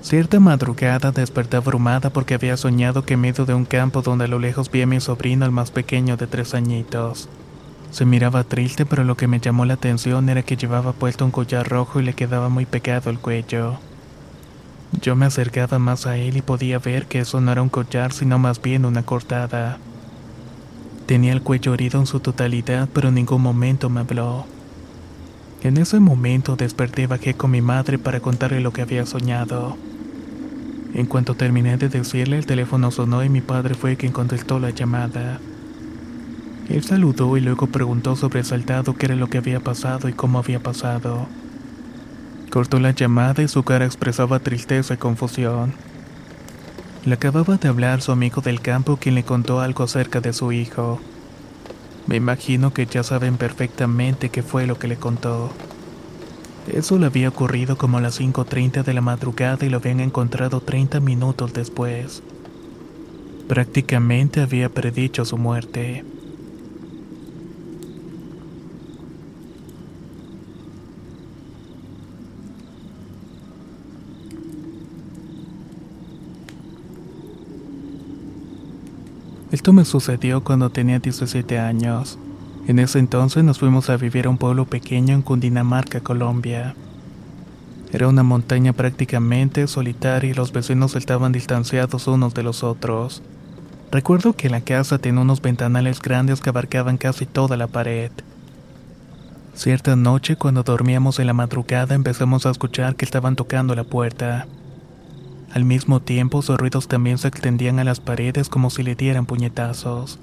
Cierta 0.02 0.40
madrugada 0.40 1.12
desperté 1.12 1.58
abrumada 1.58 2.10
porque 2.10 2.34
había 2.34 2.56
soñado 2.56 3.04
que 3.04 3.16
en 3.16 3.22
medio 3.22 3.46
de 3.46 3.54
un 3.54 3.66
campo 3.66 4.02
donde 4.02 4.26
a 4.26 4.28
lo 4.28 4.40
lejos 4.40 4.72
vi 4.72 4.82
a 4.82 4.88
mi 4.88 5.02
sobrino 5.02 5.46
el 5.46 5.52
más 5.52 5.72
pequeño 5.72 6.16
de 6.16 6.28
tres 6.28 6.54
añitos. 6.54 7.28
Se 7.92 8.06
miraba 8.06 8.44
triste 8.44 8.86
pero 8.86 9.04
lo 9.04 9.18
que 9.18 9.28
me 9.28 9.40
llamó 9.40 9.66
la 9.66 9.74
atención 9.74 10.30
era 10.30 10.44
que 10.44 10.56
llevaba 10.56 10.94
puesto 10.94 11.26
un 11.26 11.32
collar 11.32 11.68
rojo 11.68 12.00
y 12.00 12.04
le 12.04 12.14
quedaba 12.14 12.48
muy 12.48 12.66
pegado 12.66 13.10
el 13.10 13.20
cuello. 13.20 13.80
Yo 15.02 15.16
me 15.16 15.26
acercaba 15.26 15.80
más 15.80 16.08
a 16.08 16.18
él 16.18 16.38
y 16.38 16.42
podía 16.42 16.80
ver 16.80 17.08
que 17.08 17.20
eso 17.20 17.42
no 17.42 17.52
era 17.52 17.62
un 17.62 17.70
collar 17.70 18.14
sino 18.14 18.40
más 18.40 18.62
bien 18.62 18.86
una 18.86 19.04
cortada. 19.04 19.80
Tenía 21.10 21.34
el 21.34 21.42
cuello 21.42 21.74
herido 21.74 22.00
en 22.00 22.06
su 22.06 22.20
totalidad, 22.20 22.88
pero 22.94 23.10
en 23.10 23.16
ningún 23.16 23.42
momento 23.42 23.90
me 23.90 24.02
habló. 24.02 24.46
En 25.64 25.78
ese 25.78 26.00
momento 26.00 26.56
desperté 26.56 27.02
y 27.02 27.06
bajé 27.08 27.34
con 27.34 27.50
mi 27.50 27.64
madre 27.64 27.98
para 27.98 28.20
contarle 28.20 28.60
lo 28.60 28.74
que 28.74 28.84
había 28.84 29.08
soñado. 29.08 29.76
En 30.94 31.08
cuanto 31.08 31.34
terminé 31.34 31.78
de 31.78 31.90
decirle, 31.90 32.38
el 32.38 32.46
teléfono 32.46 32.92
sonó 32.92 33.24
y 33.24 33.30
mi 33.30 33.42
padre 33.42 33.74
fue 33.74 33.98
quien 33.98 34.12
contestó 34.12 34.60
la 34.60 34.70
llamada. 34.70 35.40
Él 36.70 36.84
saludó 36.84 37.36
y 37.38 37.42
luego 37.42 37.66
preguntó 37.66 38.16
sobresaltado 38.16 38.96
qué 38.96 39.08
era 39.08 39.16
lo 39.16 39.32
que 39.32 39.40
había 39.40 39.62
pasado 39.62 40.10
y 40.10 40.14
cómo 40.14 40.38
había 40.38 40.62
pasado. 40.62 41.26
Cortó 42.52 42.80
la 42.80 42.92
llamada 42.92 43.42
y 43.42 43.48
su 43.48 43.64
cara 43.64 43.86
expresaba 43.86 44.42
tristeza 44.42 44.94
y 44.94 44.98
confusión. 44.98 45.74
Le 47.06 47.14
acababa 47.14 47.56
de 47.56 47.70
hablar 47.70 48.02
su 48.02 48.12
amigo 48.12 48.42
del 48.42 48.60
campo 48.60 48.98
quien 48.98 49.16
le 49.16 49.24
contó 49.24 49.62
algo 49.62 49.86
acerca 49.86 50.20
de 50.20 50.34
su 50.34 50.52
hijo. 50.52 51.00
Me 52.08 52.18
imagino 52.18 52.74
que 52.74 52.86
ya 52.86 53.04
saben 53.04 53.38
perfectamente 53.38 54.30
qué 54.30 54.44
fue 54.44 54.68
lo 54.68 54.78
que 54.78 54.88
le 54.88 54.98
contó. 54.98 55.50
Eso 56.68 57.00
le 57.00 57.06
había 57.06 57.30
ocurrido 57.30 57.78
como 57.78 57.98
a 57.98 58.02
las 58.02 58.20
5.30 58.20 58.84
de 58.84 58.94
la 58.94 59.02
madrugada 59.02 59.66
y 59.66 59.70
lo 59.70 59.78
habían 59.78 60.02
encontrado 60.02 60.60
30 60.60 61.00
minutos 61.00 61.54
después. 61.54 62.22
Prácticamente 63.48 64.42
había 64.42 64.70
predicho 64.70 65.24
su 65.24 65.38
muerte. 65.38 66.04
Esto 79.52 79.74
me 79.74 79.84
sucedió 79.84 80.44
cuando 80.44 80.70
tenía 80.70 81.00
17 81.00 81.58
años. 81.58 82.20
En 82.68 82.78
ese 82.78 83.00
entonces 83.00 83.44
nos 83.44 83.58
fuimos 83.58 83.90
a 83.90 83.98
vivir 83.98 84.28
a 84.28 84.30
un 84.30 84.38
pueblo 84.38 84.66
pequeño 84.66 85.16
en 85.16 85.24
Cundinamarca, 85.24 86.02
Colombia. 86.02 86.76
Era 87.92 88.08
una 88.08 88.22
montaña 88.22 88.74
prácticamente 88.74 89.66
solitaria 89.66 90.30
y 90.30 90.34
los 90.36 90.52
vecinos 90.52 90.96
estaban 90.96 91.32
distanciados 91.32 92.08
unos 92.08 92.36
de 92.36 92.44
los 92.44 92.64
otros. 92.64 93.24
Recuerdo 93.92 94.34
que 94.34 94.52
la 94.52 94.62
casa 94.62 95.00
tenía 95.00 95.22
unos 95.22 95.42
ventanales 95.42 96.00
grandes 96.00 96.42
que 96.42 96.52
abarcaban 96.52 96.98
casi 96.98 97.26
toda 97.26 97.58
la 97.58 97.66
pared. 97.66 98.12
Cierta 99.56 99.96
noche, 99.96 100.36
cuando 100.36 100.62
dormíamos 100.62 101.18
en 101.18 101.26
la 101.26 101.34
madrugada, 101.34 101.96
empezamos 101.96 102.46
a 102.46 102.52
escuchar 102.52 102.96
que 102.96 103.04
estaban 103.04 103.36
tocando 103.36 103.74
la 103.74 103.84
puerta. 103.84 104.46
Al 105.52 105.66
mismo 105.66 106.00
tiempo, 106.00 106.42
sus 106.42 106.58
ruidos 106.58 106.88
también 106.88 107.18
se 107.18 107.28
extendían 107.28 107.80
a 107.80 107.84
las 107.84 108.00
paredes 108.00 108.50
como 108.50 108.70
si 108.70 108.84
le 108.84 108.96
dieran 108.96 109.26
puñetazos. 109.26 110.20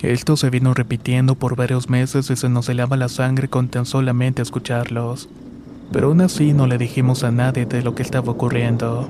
Esto 0.00 0.36
se 0.36 0.48
vino 0.48 0.74
repitiendo 0.74 1.34
por 1.34 1.56
varios 1.56 1.90
meses 1.90 2.30
y 2.30 2.36
se 2.36 2.48
nos 2.48 2.68
helaba 2.68 2.96
la 2.96 3.08
sangre 3.08 3.48
con 3.48 3.68
tan 3.68 3.84
solamente 3.84 4.40
escucharlos. 4.40 5.28
Pero 5.92 6.06
aún 6.06 6.20
así 6.20 6.52
no 6.52 6.66
le 6.66 6.78
dijimos 6.78 7.24
a 7.24 7.30
nadie 7.30 7.66
de 7.66 7.82
lo 7.82 7.94
que 7.94 8.02
estaba 8.02 8.32
ocurriendo. 8.32 9.08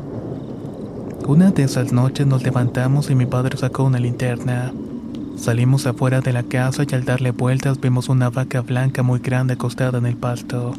Una 1.27 1.51
de 1.51 1.65
esas 1.65 1.93
noches 1.93 2.27
nos 2.27 2.43
levantamos 2.43 3.11
y 3.11 3.15
mi 3.15 3.27
padre 3.27 3.57
sacó 3.59 3.85
una 3.85 3.99
linterna. 3.99 4.73
Salimos 5.37 5.87
afuera 5.87 6.21
de 6.21 6.33
la 6.33 6.43
casa 6.43 6.85
y 6.89 6.95
al 6.95 7.05
darle 7.05 7.31
vueltas 7.31 7.81
vimos 7.81 8.09
una 8.09 8.31
vaca 8.31 8.63
blanca 8.63 9.03
muy 9.03 9.21
grande 9.21 9.55
acostada 9.55 9.99
en 9.99 10.07
el 10.07 10.17
pasto. 10.17 10.75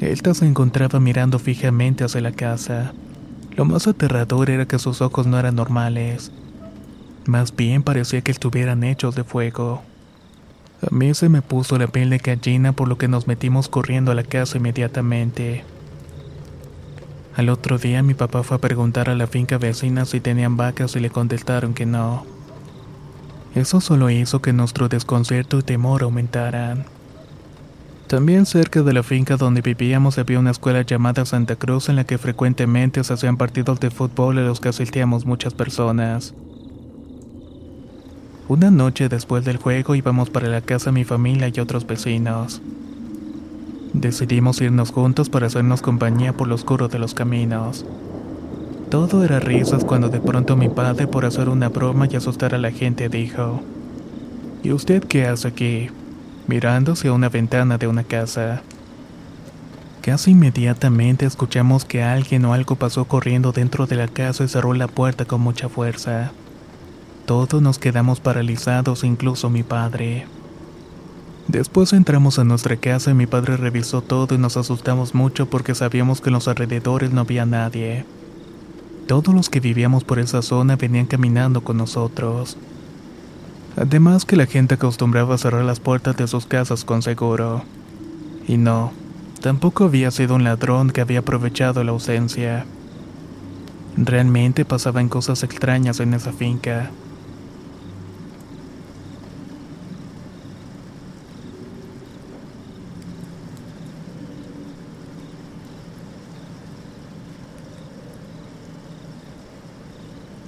Esta 0.00 0.34
se 0.34 0.44
encontraba 0.44 1.00
mirando 1.00 1.38
fijamente 1.38 2.04
hacia 2.04 2.20
la 2.20 2.32
casa. 2.32 2.92
Lo 3.56 3.64
más 3.64 3.86
aterrador 3.86 4.50
era 4.50 4.66
que 4.66 4.78
sus 4.78 5.00
ojos 5.00 5.26
no 5.26 5.38
eran 5.38 5.56
normales. 5.56 6.30
Más 7.24 7.56
bien 7.56 7.82
parecía 7.82 8.20
que 8.20 8.30
estuvieran 8.30 8.84
hechos 8.84 9.14
de 9.14 9.24
fuego. 9.24 9.82
A 10.82 10.94
mí 10.94 11.14
se 11.14 11.30
me 11.30 11.40
puso 11.40 11.78
la 11.78 11.86
piel 11.86 12.10
de 12.10 12.18
gallina 12.18 12.72
por 12.72 12.88
lo 12.88 12.98
que 12.98 13.08
nos 13.08 13.26
metimos 13.26 13.68
corriendo 13.68 14.12
a 14.12 14.14
la 14.14 14.22
casa 14.22 14.58
inmediatamente. 14.58 15.64
Al 17.34 17.48
otro 17.48 17.78
día 17.78 18.02
mi 18.02 18.12
papá 18.12 18.42
fue 18.42 18.58
a 18.58 18.60
preguntar 18.60 19.08
a 19.08 19.14
la 19.14 19.26
finca 19.26 19.56
vecina 19.56 20.04
si 20.04 20.20
tenían 20.20 20.58
vacas 20.58 20.94
y 20.94 21.00
le 21.00 21.08
contestaron 21.08 21.72
que 21.72 21.86
no. 21.86 22.26
Eso 23.54 23.80
solo 23.80 24.10
hizo 24.10 24.42
que 24.42 24.52
nuestro 24.52 24.88
desconcierto 24.88 25.58
y 25.58 25.62
temor 25.62 26.02
aumentaran. 26.02 26.84
También 28.06 28.46
cerca 28.46 28.82
de 28.82 28.92
la 28.92 29.02
finca 29.02 29.36
donde 29.36 29.62
vivíamos 29.62 30.16
había 30.18 30.38
una 30.38 30.52
escuela 30.52 30.82
llamada 30.82 31.26
Santa 31.26 31.56
Cruz 31.56 31.88
en 31.88 31.96
la 31.96 32.04
que 32.04 32.18
frecuentemente 32.18 33.02
se 33.02 33.12
hacían 33.12 33.36
partidos 33.36 33.80
de 33.80 33.90
fútbol 33.90 34.38
a 34.38 34.42
los 34.42 34.60
que 34.60 34.68
asistíamos 34.68 35.26
muchas 35.26 35.54
personas. 35.54 36.32
Una 38.46 38.70
noche 38.70 39.08
después 39.08 39.44
del 39.44 39.56
juego 39.56 39.96
íbamos 39.96 40.30
para 40.30 40.46
la 40.46 40.60
casa 40.60 40.92
mi 40.92 41.02
familia 41.02 41.50
y 41.52 41.58
otros 41.58 41.84
vecinos. 41.84 42.62
Decidimos 43.92 44.60
irnos 44.60 44.92
juntos 44.92 45.28
para 45.28 45.48
hacernos 45.48 45.82
compañía 45.82 46.32
por 46.32 46.46
lo 46.46 46.54
oscuro 46.54 46.86
de 46.86 47.00
los 47.00 47.12
caminos. 47.12 47.84
Todo 48.88 49.24
era 49.24 49.40
risas 49.40 49.84
cuando 49.84 50.10
de 50.10 50.20
pronto 50.20 50.56
mi 50.56 50.68
padre, 50.68 51.08
por 51.08 51.24
hacer 51.24 51.48
una 51.48 51.70
broma 51.70 52.06
y 52.08 52.14
asustar 52.14 52.54
a 52.54 52.58
la 52.58 52.70
gente, 52.70 53.08
dijo, 53.08 53.62
¿Y 54.62 54.70
usted 54.70 55.02
qué 55.02 55.26
hace 55.26 55.48
aquí? 55.48 55.90
Mirando 56.46 56.92
hacia 56.92 57.12
una 57.12 57.28
ventana 57.28 57.78
de 57.78 57.86
una 57.86 58.04
casa. 58.04 58.62
Casi 60.02 60.30
inmediatamente 60.30 61.26
escuchamos 61.26 61.84
que 61.84 62.02
alguien 62.02 62.44
o 62.44 62.52
algo 62.52 62.76
pasó 62.76 63.06
corriendo 63.06 63.52
dentro 63.52 63.86
de 63.86 63.96
la 63.96 64.06
casa 64.06 64.44
y 64.44 64.48
cerró 64.48 64.72
la 64.72 64.86
puerta 64.86 65.24
con 65.24 65.40
mucha 65.40 65.68
fuerza. 65.68 66.30
Todos 67.26 67.60
nos 67.60 67.80
quedamos 67.80 68.20
paralizados, 68.20 69.02
incluso 69.02 69.50
mi 69.50 69.64
padre. 69.64 70.26
Después 71.48 71.92
entramos 71.92 72.38
a 72.38 72.44
nuestra 72.44 72.76
casa 72.76 73.10
y 73.10 73.14
mi 73.14 73.26
padre 73.26 73.56
revisó 73.56 74.00
todo 74.00 74.34
y 74.34 74.38
nos 74.38 74.56
asustamos 74.56 75.14
mucho 75.14 75.46
porque 75.46 75.74
sabíamos 75.74 76.20
que 76.20 76.28
en 76.28 76.34
los 76.34 76.48
alrededores 76.48 77.10
no 77.10 77.22
había 77.22 77.46
nadie. 77.46 78.04
Todos 79.08 79.34
los 79.34 79.48
que 79.48 79.60
vivíamos 79.60 80.02
por 80.02 80.18
esa 80.18 80.42
zona 80.42 80.76
venían 80.76 81.06
caminando 81.06 81.62
con 81.62 81.76
nosotros. 81.76 82.56
Además 83.76 84.24
que 84.24 84.36
la 84.36 84.46
gente 84.46 84.74
acostumbraba 84.74 85.36
cerrar 85.36 85.64
las 85.64 85.80
puertas 85.80 86.16
de 86.16 86.26
sus 86.26 86.46
casas 86.46 86.84
con 86.84 87.02
seguro. 87.02 87.62
Y 88.48 88.56
no, 88.56 88.92
tampoco 89.42 89.84
había 89.84 90.10
sido 90.10 90.34
un 90.34 90.44
ladrón 90.44 90.90
que 90.90 91.02
había 91.02 91.18
aprovechado 91.18 91.84
la 91.84 91.92
ausencia. 91.92 92.64
Realmente 93.98 94.64
pasaban 94.64 95.08
cosas 95.08 95.42
extrañas 95.42 96.00
en 96.00 96.14
esa 96.14 96.32
finca. 96.32 96.90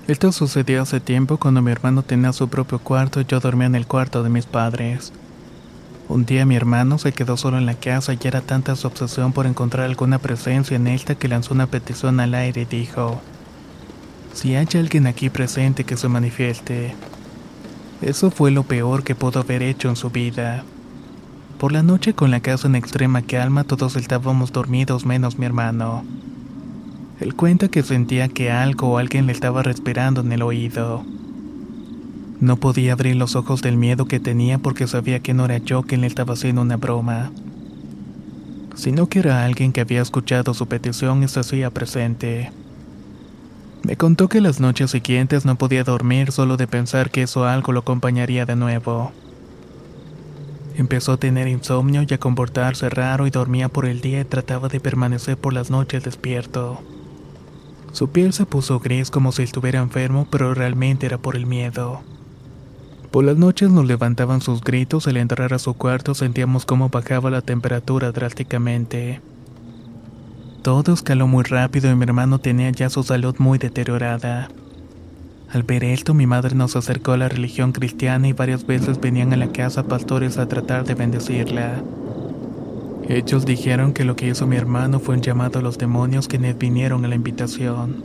Esto 0.08 0.32
sucedió 0.32 0.80
hace 0.80 1.00
tiempo 1.00 1.36
cuando 1.36 1.60
mi 1.60 1.70
hermano 1.70 2.02
tenía 2.02 2.32
su 2.32 2.48
propio 2.48 2.78
cuarto 2.78 3.20
y 3.20 3.26
yo 3.26 3.40
dormía 3.40 3.66
en 3.66 3.74
el 3.74 3.86
cuarto 3.86 4.22
de 4.22 4.30
mis 4.30 4.46
padres. 4.46 5.12
Un 6.08 6.24
día 6.24 6.46
mi 6.46 6.56
hermano 6.56 6.96
se 6.96 7.12
quedó 7.12 7.36
solo 7.36 7.58
en 7.58 7.66
la 7.66 7.74
casa 7.74 8.14
y 8.14 8.18
era 8.24 8.40
tanta 8.40 8.74
su 8.74 8.86
obsesión 8.86 9.34
por 9.34 9.44
encontrar 9.44 9.84
alguna 9.84 10.18
presencia 10.18 10.76
en 10.76 10.86
esta 10.86 11.14
que 11.14 11.28
lanzó 11.28 11.52
una 11.52 11.66
petición 11.66 12.20
al 12.20 12.32
aire 12.32 12.62
y 12.62 12.64
dijo, 12.64 13.20
si 14.32 14.54
hay 14.54 14.66
alguien 14.76 15.06
aquí 15.06 15.28
presente 15.28 15.84
que 15.84 15.98
se 15.98 16.08
manifieste. 16.08 16.94
Eso 18.00 18.30
fue 18.30 18.50
lo 18.50 18.62
peor 18.62 19.04
que 19.04 19.14
pudo 19.14 19.40
haber 19.40 19.62
hecho 19.62 19.90
en 19.90 19.96
su 19.96 20.08
vida. 20.08 20.64
Por 21.58 21.70
la 21.70 21.82
noche 21.82 22.14
con 22.14 22.30
la 22.30 22.40
casa 22.40 22.66
en 22.66 22.76
extrema 22.76 23.20
calma 23.20 23.64
todos 23.64 23.94
estábamos 23.96 24.52
dormidos 24.52 25.04
menos 25.04 25.38
mi 25.38 25.44
hermano. 25.44 26.02
Él 27.20 27.34
cuenta 27.34 27.68
que 27.68 27.82
sentía 27.82 28.28
que 28.28 28.50
algo 28.50 28.90
o 28.90 28.98
alguien 28.98 29.26
le 29.26 29.32
estaba 29.32 29.62
respirando 29.62 30.20
en 30.20 30.32
el 30.32 30.42
oído. 30.42 31.04
No 32.40 32.56
podía 32.56 32.92
abrir 32.92 33.16
los 33.16 33.34
ojos 33.34 33.62
del 33.62 33.76
miedo 33.76 34.04
que 34.04 34.20
tenía 34.20 34.58
porque 34.58 34.86
sabía 34.86 35.18
que 35.18 35.34
no 35.34 35.44
era 35.44 35.58
yo 35.58 35.82
quien 35.82 36.02
le 36.02 36.06
estaba 36.06 36.34
haciendo 36.34 36.62
una 36.62 36.76
broma, 36.76 37.32
sino 38.76 39.08
que 39.08 39.18
era 39.18 39.44
alguien 39.44 39.72
que 39.72 39.80
había 39.80 40.00
escuchado 40.00 40.54
su 40.54 40.68
petición 40.68 41.24
y 41.24 41.28
se 41.28 41.40
hacía 41.40 41.70
presente. 41.70 42.52
Me 43.82 43.96
contó 43.96 44.28
que 44.28 44.40
las 44.40 44.60
noches 44.60 44.92
siguientes 44.92 45.44
no 45.44 45.56
podía 45.56 45.82
dormir 45.82 46.30
solo 46.30 46.56
de 46.56 46.68
pensar 46.68 47.10
que 47.10 47.22
eso 47.22 47.44
algo 47.44 47.72
lo 47.72 47.80
acompañaría 47.80 48.46
de 48.46 48.54
nuevo. 48.54 49.10
Empezó 50.76 51.14
a 51.14 51.16
tener 51.16 51.48
insomnio 51.48 52.04
y 52.08 52.14
a 52.14 52.18
comportarse 52.18 52.88
raro 52.88 53.26
y 53.26 53.30
dormía 53.30 53.68
por 53.68 53.86
el 53.86 54.00
día 54.00 54.20
y 54.20 54.24
trataba 54.24 54.68
de 54.68 54.78
permanecer 54.78 55.36
por 55.36 55.52
las 55.52 55.70
noches 55.70 56.04
despierto. 56.04 56.80
Su 57.92 58.08
piel 58.10 58.32
se 58.32 58.46
puso 58.46 58.78
gris 58.80 59.10
como 59.10 59.32
si 59.32 59.42
estuviera 59.42 59.80
enfermo, 59.80 60.26
pero 60.30 60.54
realmente 60.54 61.06
era 61.06 61.18
por 61.18 61.36
el 61.36 61.46
miedo. 61.46 62.02
Por 63.10 63.24
las 63.24 63.36
noches 63.36 63.70
nos 63.70 63.86
levantaban 63.86 64.42
sus 64.42 64.60
gritos, 64.60 65.06
al 65.06 65.16
entrar 65.16 65.54
a 65.54 65.58
su 65.58 65.74
cuarto 65.74 66.14
sentíamos 66.14 66.66
cómo 66.66 66.90
bajaba 66.90 67.30
la 67.30 67.40
temperatura 67.40 68.12
drásticamente. 68.12 69.20
Todo 70.62 70.92
escaló 70.92 71.26
muy 71.26 71.44
rápido 71.44 71.90
y 71.90 71.94
mi 71.94 72.04
hermano 72.04 72.38
tenía 72.38 72.70
ya 72.70 72.90
su 72.90 73.02
salud 73.02 73.36
muy 73.38 73.58
deteriorada. 73.58 74.48
Al 75.50 75.62
ver 75.62 75.82
esto, 75.84 76.12
mi 76.12 76.26
madre 76.26 76.54
nos 76.54 76.76
acercó 76.76 77.12
a 77.12 77.16
la 77.16 77.30
religión 77.30 77.72
cristiana 77.72 78.28
y 78.28 78.34
varias 78.34 78.66
veces 78.66 79.00
venían 79.00 79.32
a 79.32 79.38
la 79.38 79.50
casa 79.50 79.84
pastores 79.84 80.36
a 80.36 80.46
tratar 80.46 80.84
de 80.84 80.94
bendecirla. 80.94 81.82
Ellos 83.08 83.46
dijeron 83.46 83.94
que 83.94 84.04
lo 84.04 84.16
que 84.16 84.28
hizo 84.28 84.46
mi 84.46 84.56
hermano 84.56 85.00
fue 85.00 85.14
un 85.14 85.22
llamado 85.22 85.60
a 85.60 85.62
los 85.62 85.78
demonios 85.78 86.28
quienes 86.28 86.58
vinieron 86.58 87.06
a 87.06 87.08
la 87.08 87.14
invitación. 87.14 88.04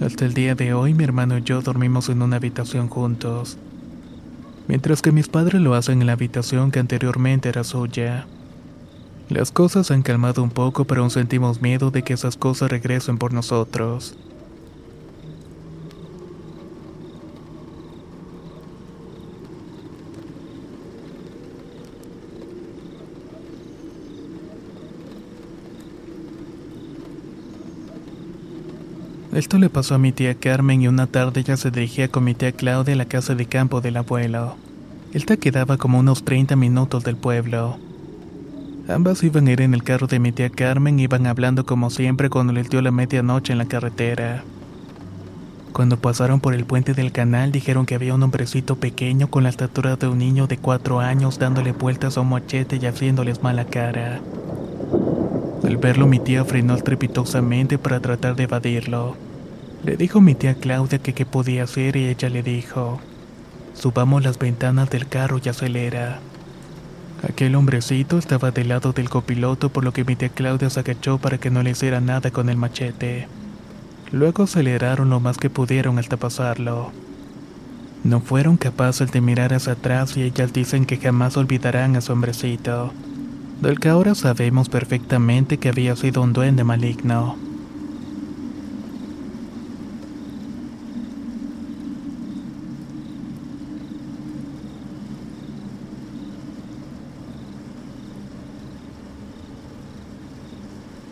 Hasta 0.00 0.24
el 0.24 0.32
día 0.32 0.54
de 0.54 0.72
hoy 0.72 0.94
mi 0.94 1.04
hermano 1.04 1.36
y 1.36 1.42
yo 1.42 1.60
dormimos 1.60 2.08
en 2.08 2.22
una 2.22 2.36
habitación 2.36 2.88
juntos, 2.88 3.58
mientras 4.66 5.02
que 5.02 5.12
mis 5.12 5.28
padres 5.28 5.60
lo 5.60 5.74
hacen 5.74 6.00
en 6.00 6.06
la 6.06 6.14
habitación 6.14 6.70
que 6.70 6.80
anteriormente 6.80 7.50
era 7.50 7.64
suya. 7.64 8.26
Las 9.28 9.52
cosas 9.52 9.90
han 9.90 10.00
calmado 10.00 10.42
un 10.42 10.50
poco, 10.50 10.86
pero 10.86 11.02
aún 11.02 11.10
sentimos 11.10 11.60
miedo 11.60 11.90
de 11.90 12.02
que 12.02 12.14
esas 12.14 12.38
cosas 12.38 12.70
regresen 12.70 13.18
por 13.18 13.34
nosotros. 13.34 14.16
Esto 29.32 29.56
le 29.56 29.70
pasó 29.70 29.94
a 29.94 29.98
mi 29.98 30.12
tía 30.12 30.34
Carmen 30.34 30.82
y 30.82 30.88
una 30.88 31.06
tarde 31.06 31.40
ella 31.40 31.56
se 31.56 31.70
dirigía 31.70 32.08
con 32.08 32.22
mi 32.22 32.34
tía 32.34 32.52
Claudia 32.52 32.92
a 32.92 32.98
la 32.98 33.06
casa 33.06 33.34
de 33.34 33.46
campo 33.46 33.80
del 33.80 33.96
abuelo. 33.96 34.56
Esta 35.14 35.38
quedaba 35.38 35.78
como 35.78 35.98
unos 35.98 36.22
30 36.22 36.54
minutos 36.54 37.02
del 37.02 37.16
pueblo. 37.16 37.78
Ambas 38.88 39.22
iban 39.22 39.46
a 39.46 39.52
ir 39.52 39.62
en 39.62 39.72
el 39.72 39.84
carro 39.84 40.06
de 40.06 40.18
mi 40.18 40.32
tía 40.32 40.50
Carmen 40.50 41.00
iban 41.00 41.26
hablando 41.26 41.64
como 41.64 41.88
siempre 41.88 42.28
cuando 42.28 42.52
les 42.52 42.68
dio 42.68 42.82
la 42.82 42.90
medianoche 42.90 43.52
en 43.52 43.58
la 43.58 43.64
carretera. 43.64 44.44
Cuando 45.72 45.96
pasaron 45.96 46.40
por 46.40 46.52
el 46.52 46.66
puente 46.66 46.92
del 46.92 47.10
canal 47.10 47.52
dijeron 47.52 47.86
que 47.86 47.94
había 47.94 48.14
un 48.14 48.22
hombrecito 48.22 48.76
pequeño 48.76 49.28
con 49.28 49.44
la 49.44 49.48
estatura 49.48 49.96
de 49.96 50.08
un 50.08 50.18
niño 50.18 50.46
de 50.46 50.58
cuatro 50.58 51.00
años 51.00 51.38
dándole 51.38 51.72
vueltas 51.72 52.18
a 52.18 52.20
un 52.20 52.28
machete 52.28 52.76
y 52.76 52.84
haciéndoles 52.84 53.42
mala 53.42 53.64
cara. 53.64 54.20
Al 55.64 55.76
verlo 55.76 56.08
mi 56.08 56.18
tía 56.18 56.44
frenó 56.44 56.74
estrepitosamente 56.74 57.78
para 57.78 58.00
tratar 58.00 58.34
de 58.34 58.44
evadirlo. 58.44 59.16
Le 59.84 59.96
dijo 59.96 60.20
mi 60.20 60.34
tía 60.34 60.54
Claudia 60.54 60.98
que 60.98 61.12
qué 61.12 61.24
podía 61.24 61.64
hacer 61.64 61.96
y 61.96 62.06
ella 62.06 62.28
le 62.28 62.42
dijo, 62.42 63.00
subamos 63.74 64.24
las 64.24 64.38
ventanas 64.38 64.90
del 64.90 65.06
carro 65.06 65.40
y 65.42 65.48
acelera. 65.48 66.18
Aquel 67.28 67.54
hombrecito 67.54 68.18
estaba 68.18 68.50
del 68.50 68.68
lado 68.68 68.92
del 68.92 69.08
copiloto 69.08 69.68
por 69.68 69.84
lo 69.84 69.92
que 69.92 70.04
mi 70.04 70.16
tía 70.16 70.30
Claudia 70.30 70.68
se 70.68 70.80
agachó 70.80 71.18
para 71.18 71.38
que 71.38 71.50
no 71.50 71.62
le 71.62 71.70
hiciera 71.70 72.00
nada 72.00 72.32
con 72.32 72.48
el 72.48 72.56
machete. 72.56 73.28
Luego 74.10 74.44
aceleraron 74.44 75.10
lo 75.10 75.20
más 75.20 75.38
que 75.38 75.48
pudieron 75.48 75.98
hasta 75.98 76.16
pasarlo. 76.16 76.90
No 78.02 78.20
fueron 78.20 78.56
capaces 78.56 79.12
de 79.12 79.20
mirar 79.20 79.54
hacia 79.54 79.74
atrás 79.74 80.16
y 80.16 80.22
ellas 80.22 80.52
dicen 80.52 80.86
que 80.86 80.96
jamás 80.96 81.36
olvidarán 81.36 81.94
a 81.94 82.00
su 82.00 82.12
hombrecito 82.12 82.92
del 83.62 83.78
que 83.78 83.88
ahora 83.88 84.16
sabemos 84.16 84.68
perfectamente 84.68 85.58
que 85.58 85.68
había 85.68 85.94
sido 85.94 86.20
un 86.20 86.32
duende 86.32 86.64
maligno. 86.64 87.36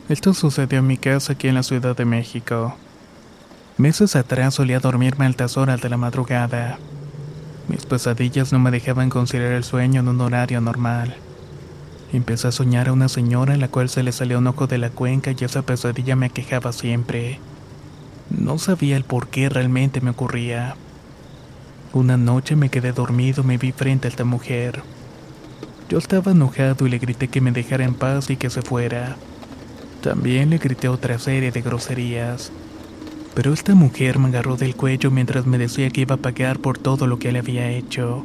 Esto 0.09 0.35
sucedió 0.35 0.81
en 0.81 0.89
mi 0.89 0.97
casa 0.97 1.35
aquí 1.35 1.47
en 1.47 1.55
la 1.55 1.63
Ciudad 1.63 1.97
de 1.97 2.05
México. 2.05 2.75
Meses 3.79 4.17
atrás 4.17 4.55
solía 4.55 4.81
dormirme 4.81 5.25
a 5.25 5.29
altas 5.29 5.57
horas 5.57 5.81
de 5.83 5.89
la 5.89 5.97
madrugada. 5.97 6.81
Mis 7.69 7.87
pesadillas 7.87 8.53
no 8.53 8.59
me 8.59 8.73
dejaban 8.73 9.09
considerar 9.09 9.53
el 9.53 9.63
sueño 9.63 10.01
en 10.01 10.09
un 10.09 10.21
horario 10.21 10.61
normal. 10.61 11.15
Empecé 12.13 12.49
a 12.49 12.53
soñar 12.53 12.89
a 12.89 12.93
una 12.93 13.09
señora 13.09 13.55
en 13.55 13.61
la 13.61 13.69
cual 13.69 13.89
se 13.89 14.03
le 14.03 14.11
salió 14.11 14.39
un 14.39 14.47
ojo 14.49 14.67
de 14.67 14.79
la 14.79 14.91
cuenca 14.91 15.31
y 15.31 15.45
esa 15.45 15.63
pesadilla 15.63 16.17
me 16.17 16.27
aquejaba 16.27 16.73
siempre. 16.73 17.39
No 18.31 18.59
sabía 18.59 18.97
el 18.97 19.05
por 19.05 19.29
qué 19.29 19.49
realmente 19.49 20.01
me 20.01 20.11
ocurría. 20.11 20.75
Una 21.93 22.17
noche 22.17 22.57
me 22.57 22.69
quedé 22.69 22.93
dormido 22.93 23.45
me 23.45 23.59
vi 23.59 23.71
frente 23.73 24.09
a 24.09 24.11
esta 24.11 24.25
mujer. 24.25 24.83
Yo 25.89 25.99
estaba 25.99 26.33
enojado 26.33 26.87
y 26.87 26.91
le 26.91 26.99
grité 26.99 27.29
que 27.29 27.41
me 27.41 27.53
dejara 27.53 27.85
en 27.85 27.95
paz 27.95 28.31
y 28.31 28.37
que 28.37 28.51
se 28.51 28.63
fuera. 28.63 29.17
También 30.01 30.51
le 30.51 30.59
grité 30.59 30.89
otra 30.89 31.19
serie 31.19 31.53
de 31.53 31.63
groserías. 31.63 32.51
Pero 33.35 33.53
esta 33.53 33.75
mujer 33.75 34.19
me 34.19 34.29
agarró 34.29 34.57
del 34.57 34.75
cuello 34.75 35.11
mientras 35.11 35.47
me 35.47 35.59
decía 35.59 35.91
que 35.91 36.01
iba 36.01 36.17
a 36.17 36.19
pagar 36.19 36.59
por 36.59 36.79
todo 36.79 37.07
lo 37.07 37.19
que 37.19 37.31
le 37.31 37.39
había 37.39 37.71
hecho. 37.71 38.25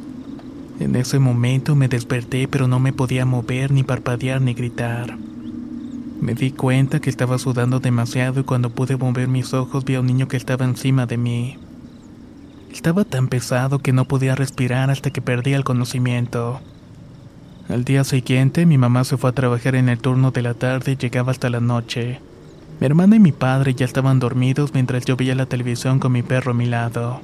En 0.78 0.94
ese 0.94 1.18
momento 1.18 1.74
me 1.74 1.88
desperté 1.88 2.48
pero 2.48 2.68
no 2.68 2.78
me 2.78 2.92
podía 2.92 3.24
mover 3.24 3.70
ni 3.70 3.82
parpadear 3.82 4.42
ni 4.42 4.52
gritar. 4.52 5.16
Me 6.20 6.34
di 6.34 6.50
cuenta 6.50 7.00
que 7.00 7.10
estaba 7.10 7.38
sudando 7.38 7.80
demasiado 7.80 8.40
y 8.40 8.44
cuando 8.44 8.70
pude 8.70 8.96
mover 8.96 9.28
mis 9.28 9.54
ojos 9.54 9.84
vi 9.84 9.94
a 9.94 10.00
un 10.00 10.06
niño 10.06 10.28
que 10.28 10.36
estaba 10.36 10.64
encima 10.64 11.06
de 11.06 11.16
mí. 11.16 11.58
Estaba 12.70 13.04
tan 13.04 13.28
pesado 13.28 13.78
que 13.78 13.92
no 13.92 14.04
podía 14.04 14.34
respirar 14.34 14.90
hasta 14.90 15.10
que 15.10 15.22
perdí 15.22 15.54
el 15.54 15.64
conocimiento. 15.64 16.60
Al 17.68 17.84
día 17.84 18.04
siguiente 18.04 18.66
mi 18.66 18.76
mamá 18.76 19.04
se 19.04 19.16
fue 19.16 19.30
a 19.30 19.34
trabajar 19.34 19.76
en 19.76 19.88
el 19.88 19.98
turno 19.98 20.30
de 20.30 20.42
la 20.42 20.54
tarde 20.54 20.92
y 20.92 20.96
llegaba 20.96 21.32
hasta 21.32 21.48
la 21.48 21.60
noche. 21.60 22.20
Mi 22.80 22.86
hermana 22.86 23.16
y 23.16 23.20
mi 23.20 23.32
padre 23.32 23.74
ya 23.74 23.86
estaban 23.86 24.18
dormidos 24.18 24.74
mientras 24.74 25.06
yo 25.06 25.16
veía 25.16 25.34
la 25.34 25.46
televisión 25.46 25.98
con 25.98 26.12
mi 26.12 26.22
perro 26.22 26.50
a 26.50 26.54
mi 26.54 26.66
lado. 26.66 27.22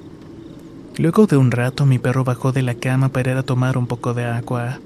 Luego 0.98 1.26
de 1.26 1.38
un 1.38 1.50
rato 1.50 1.86
mi 1.86 1.98
perro 1.98 2.22
bajó 2.22 2.52
de 2.52 2.60
la 2.60 2.74
cama 2.74 3.08
para 3.08 3.30
ir 3.30 3.36
a 3.38 3.42
tomar 3.42 3.78
un 3.78 3.86
poco 3.86 4.12
de 4.12 4.26
agua. 4.26 4.78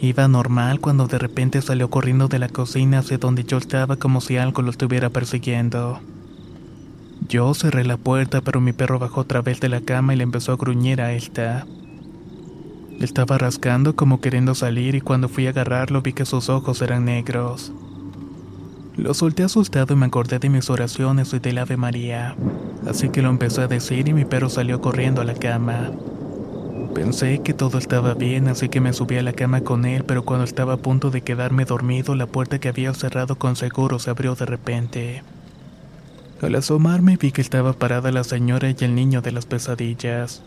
Iba 0.00 0.26
normal 0.26 0.80
cuando 0.80 1.06
de 1.06 1.18
repente 1.18 1.60
salió 1.60 1.90
corriendo 1.90 2.28
de 2.28 2.38
la 2.38 2.48
cocina 2.48 3.00
hacia 3.00 3.18
donde 3.18 3.44
yo 3.44 3.58
estaba 3.58 3.96
como 3.96 4.22
si 4.22 4.38
algo 4.38 4.62
lo 4.62 4.70
estuviera 4.70 5.10
persiguiendo. 5.10 6.00
Yo 7.28 7.52
cerré 7.52 7.84
la 7.84 7.98
puerta 7.98 8.40
pero 8.40 8.62
mi 8.62 8.72
perro 8.72 8.98
bajó 8.98 9.20
otra 9.20 9.42
vez 9.42 9.60
de 9.60 9.68
la 9.68 9.82
cama 9.82 10.14
y 10.14 10.16
le 10.16 10.22
empezó 10.22 10.52
a 10.52 10.56
gruñir 10.56 11.02
a 11.02 11.12
esta. 11.12 11.66
Estaba 12.98 13.36
rascando 13.36 13.94
como 13.94 14.22
queriendo 14.22 14.54
salir 14.54 14.94
y 14.94 15.02
cuando 15.02 15.28
fui 15.28 15.46
a 15.46 15.50
agarrarlo 15.50 16.00
vi 16.00 16.14
que 16.14 16.24
sus 16.24 16.48
ojos 16.48 16.80
eran 16.80 17.04
negros. 17.04 17.70
Lo 18.98 19.14
solté 19.14 19.44
asustado 19.44 19.94
y 19.94 19.96
me 19.96 20.06
acordé 20.06 20.40
de 20.40 20.48
mis 20.48 20.68
oraciones 20.70 21.32
y 21.32 21.38
del 21.38 21.58
Ave 21.58 21.76
María. 21.76 22.34
Así 22.84 23.10
que 23.10 23.22
lo 23.22 23.28
empecé 23.28 23.60
a 23.60 23.68
decir 23.68 24.08
y 24.08 24.12
mi 24.12 24.24
perro 24.24 24.50
salió 24.50 24.80
corriendo 24.80 25.20
a 25.20 25.24
la 25.24 25.34
cama. 25.34 25.92
Pensé 26.96 27.40
que 27.44 27.54
todo 27.54 27.78
estaba 27.78 28.14
bien, 28.14 28.48
así 28.48 28.68
que 28.68 28.80
me 28.80 28.92
subí 28.92 29.16
a 29.16 29.22
la 29.22 29.34
cama 29.34 29.60
con 29.60 29.84
él, 29.84 30.02
pero 30.02 30.24
cuando 30.24 30.44
estaba 30.44 30.72
a 30.72 30.78
punto 30.78 31.12
de 31.12 31.20
quedarme 31.20 31.64
dormido, 31.64 32.16
la 32.16 32.26
puerta 32.26 32.58
que 32.58 32.68
había 32.68 32.92
cerrado 32.92 33.36
con 33.36 33.54
seguro 33.54 34.00
se 34.00 34.10
abrió 34.10 34.34
de 34.34 34.46
repente. 34.46 35.22
Al 36.42 36.56
asomarme 36.56 37.16
vi 37.16 37.30
que 37.30 37.40
estaba 37.40 37.74
parada 37.74 38.10
la 38.10 38.24
señora 38.24 38.68
y 38.68 38.76
el 38.80 38.96
niño 38.96 39.22
de 39.22 39.30
las 39.30 39.46
pesadillas. 39.46 40.42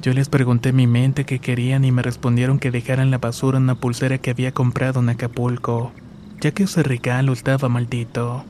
Yo 0.00 0.12
les 0.12 0.28
pregunté 0.28 0.68
en 0.68 0.76
mi 0.76 0.86
mente 0.86 1.24
qué 1.24 1.40
querían 1.40 1.84
y 1.84 1.90
me 1.90 2.02
respondieron 2.02 2.60
que 2.60 2.70
dejaran 2.70 3.10
la 3.10 3.18
basura 3.18 3.58
en 3.58 3.64
una 3.64 3.74
pulsera 3.74 4.18
que 4.18 4.30
había 4.30 4.52
comprado 4.52 5.00
en 5.00 5.08
Acapulco, 5.08 5.90
ya 6.40 6.52
que 6.52 6.64
ese 6.64 6.82
regalo 6.82 7.32
estaba 7.32 7.68
maldito. 7.68 8.44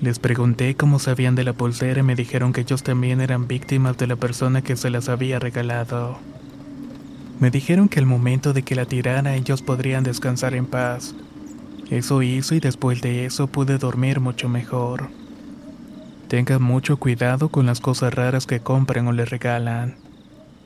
Les 0.00 0.18
pregunté 0.18 0.74
cómo 0.74 0.98
sabían 0.98 1.36
de 1.36 1.44
la 1.44 1.52
pulsera 1.52 2.00
y 2.00 2.02
me 2.02 2.16
dijeron 2.16 2.52
que 2.52 2.62
ellos 2.62 2.82
también 2.82 3.20
eran 3.20 3.46
víctimas 3.46 3.96
de 3.98 4.08
la 4.08 4.16
persona 4.16 4.62
que 4.62 4.76
se 4.76 4.90
las 4.90 5.08
había 5.08 5.38
regalado. 5.38 6.18
Me 7.38 7.50
dijeron 7.50 7.88
que 7.88 8.00
al 8.00 8.06
momento 8.06 8.52
de 8.52 8.62
que 8.62 8.74
la 8.74 8.84
tirara 8.84 9.36
ellos 9.36 9.62
podrían 9.62 10.02
descansar 10.02 10.54
en 10.54 10.66
paz. 10.66 11.14
Eso 11.90 12.22
hizo 12.22 12.54
y 12.54 12.60
después 12.60 13.00
de 13.00 13.26
eso 13.26 13.46
pude 13.46 13.78
dormir 13.78 14.18
mucho 14.18 14.48
mejor. 14.48 15.08
Tengan 16.28 16.62
mucho 16.62 16.96
cuidado 16.96 17.48
con 17.48 17.66
las 17.66 17.80
cosas 17.80 18.14
raras 18.14 18.46
que 18.46 18.60
compran 18.60 19.06
o 19.06 19.12
le 19.12 19.24
regalan. 19.24 19.96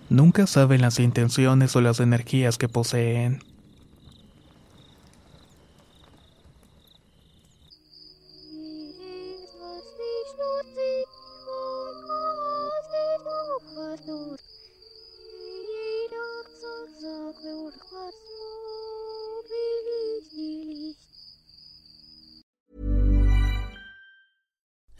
Nunca 0.09 0.47
saben 0.47 0.81
las 0.81 1.01
intenciones 1.01 1.75
o 1.77 1.81
las 1.81 1.99
energías 2.01 2.57
que 2.57 2.69
poseen. 2.69 3.43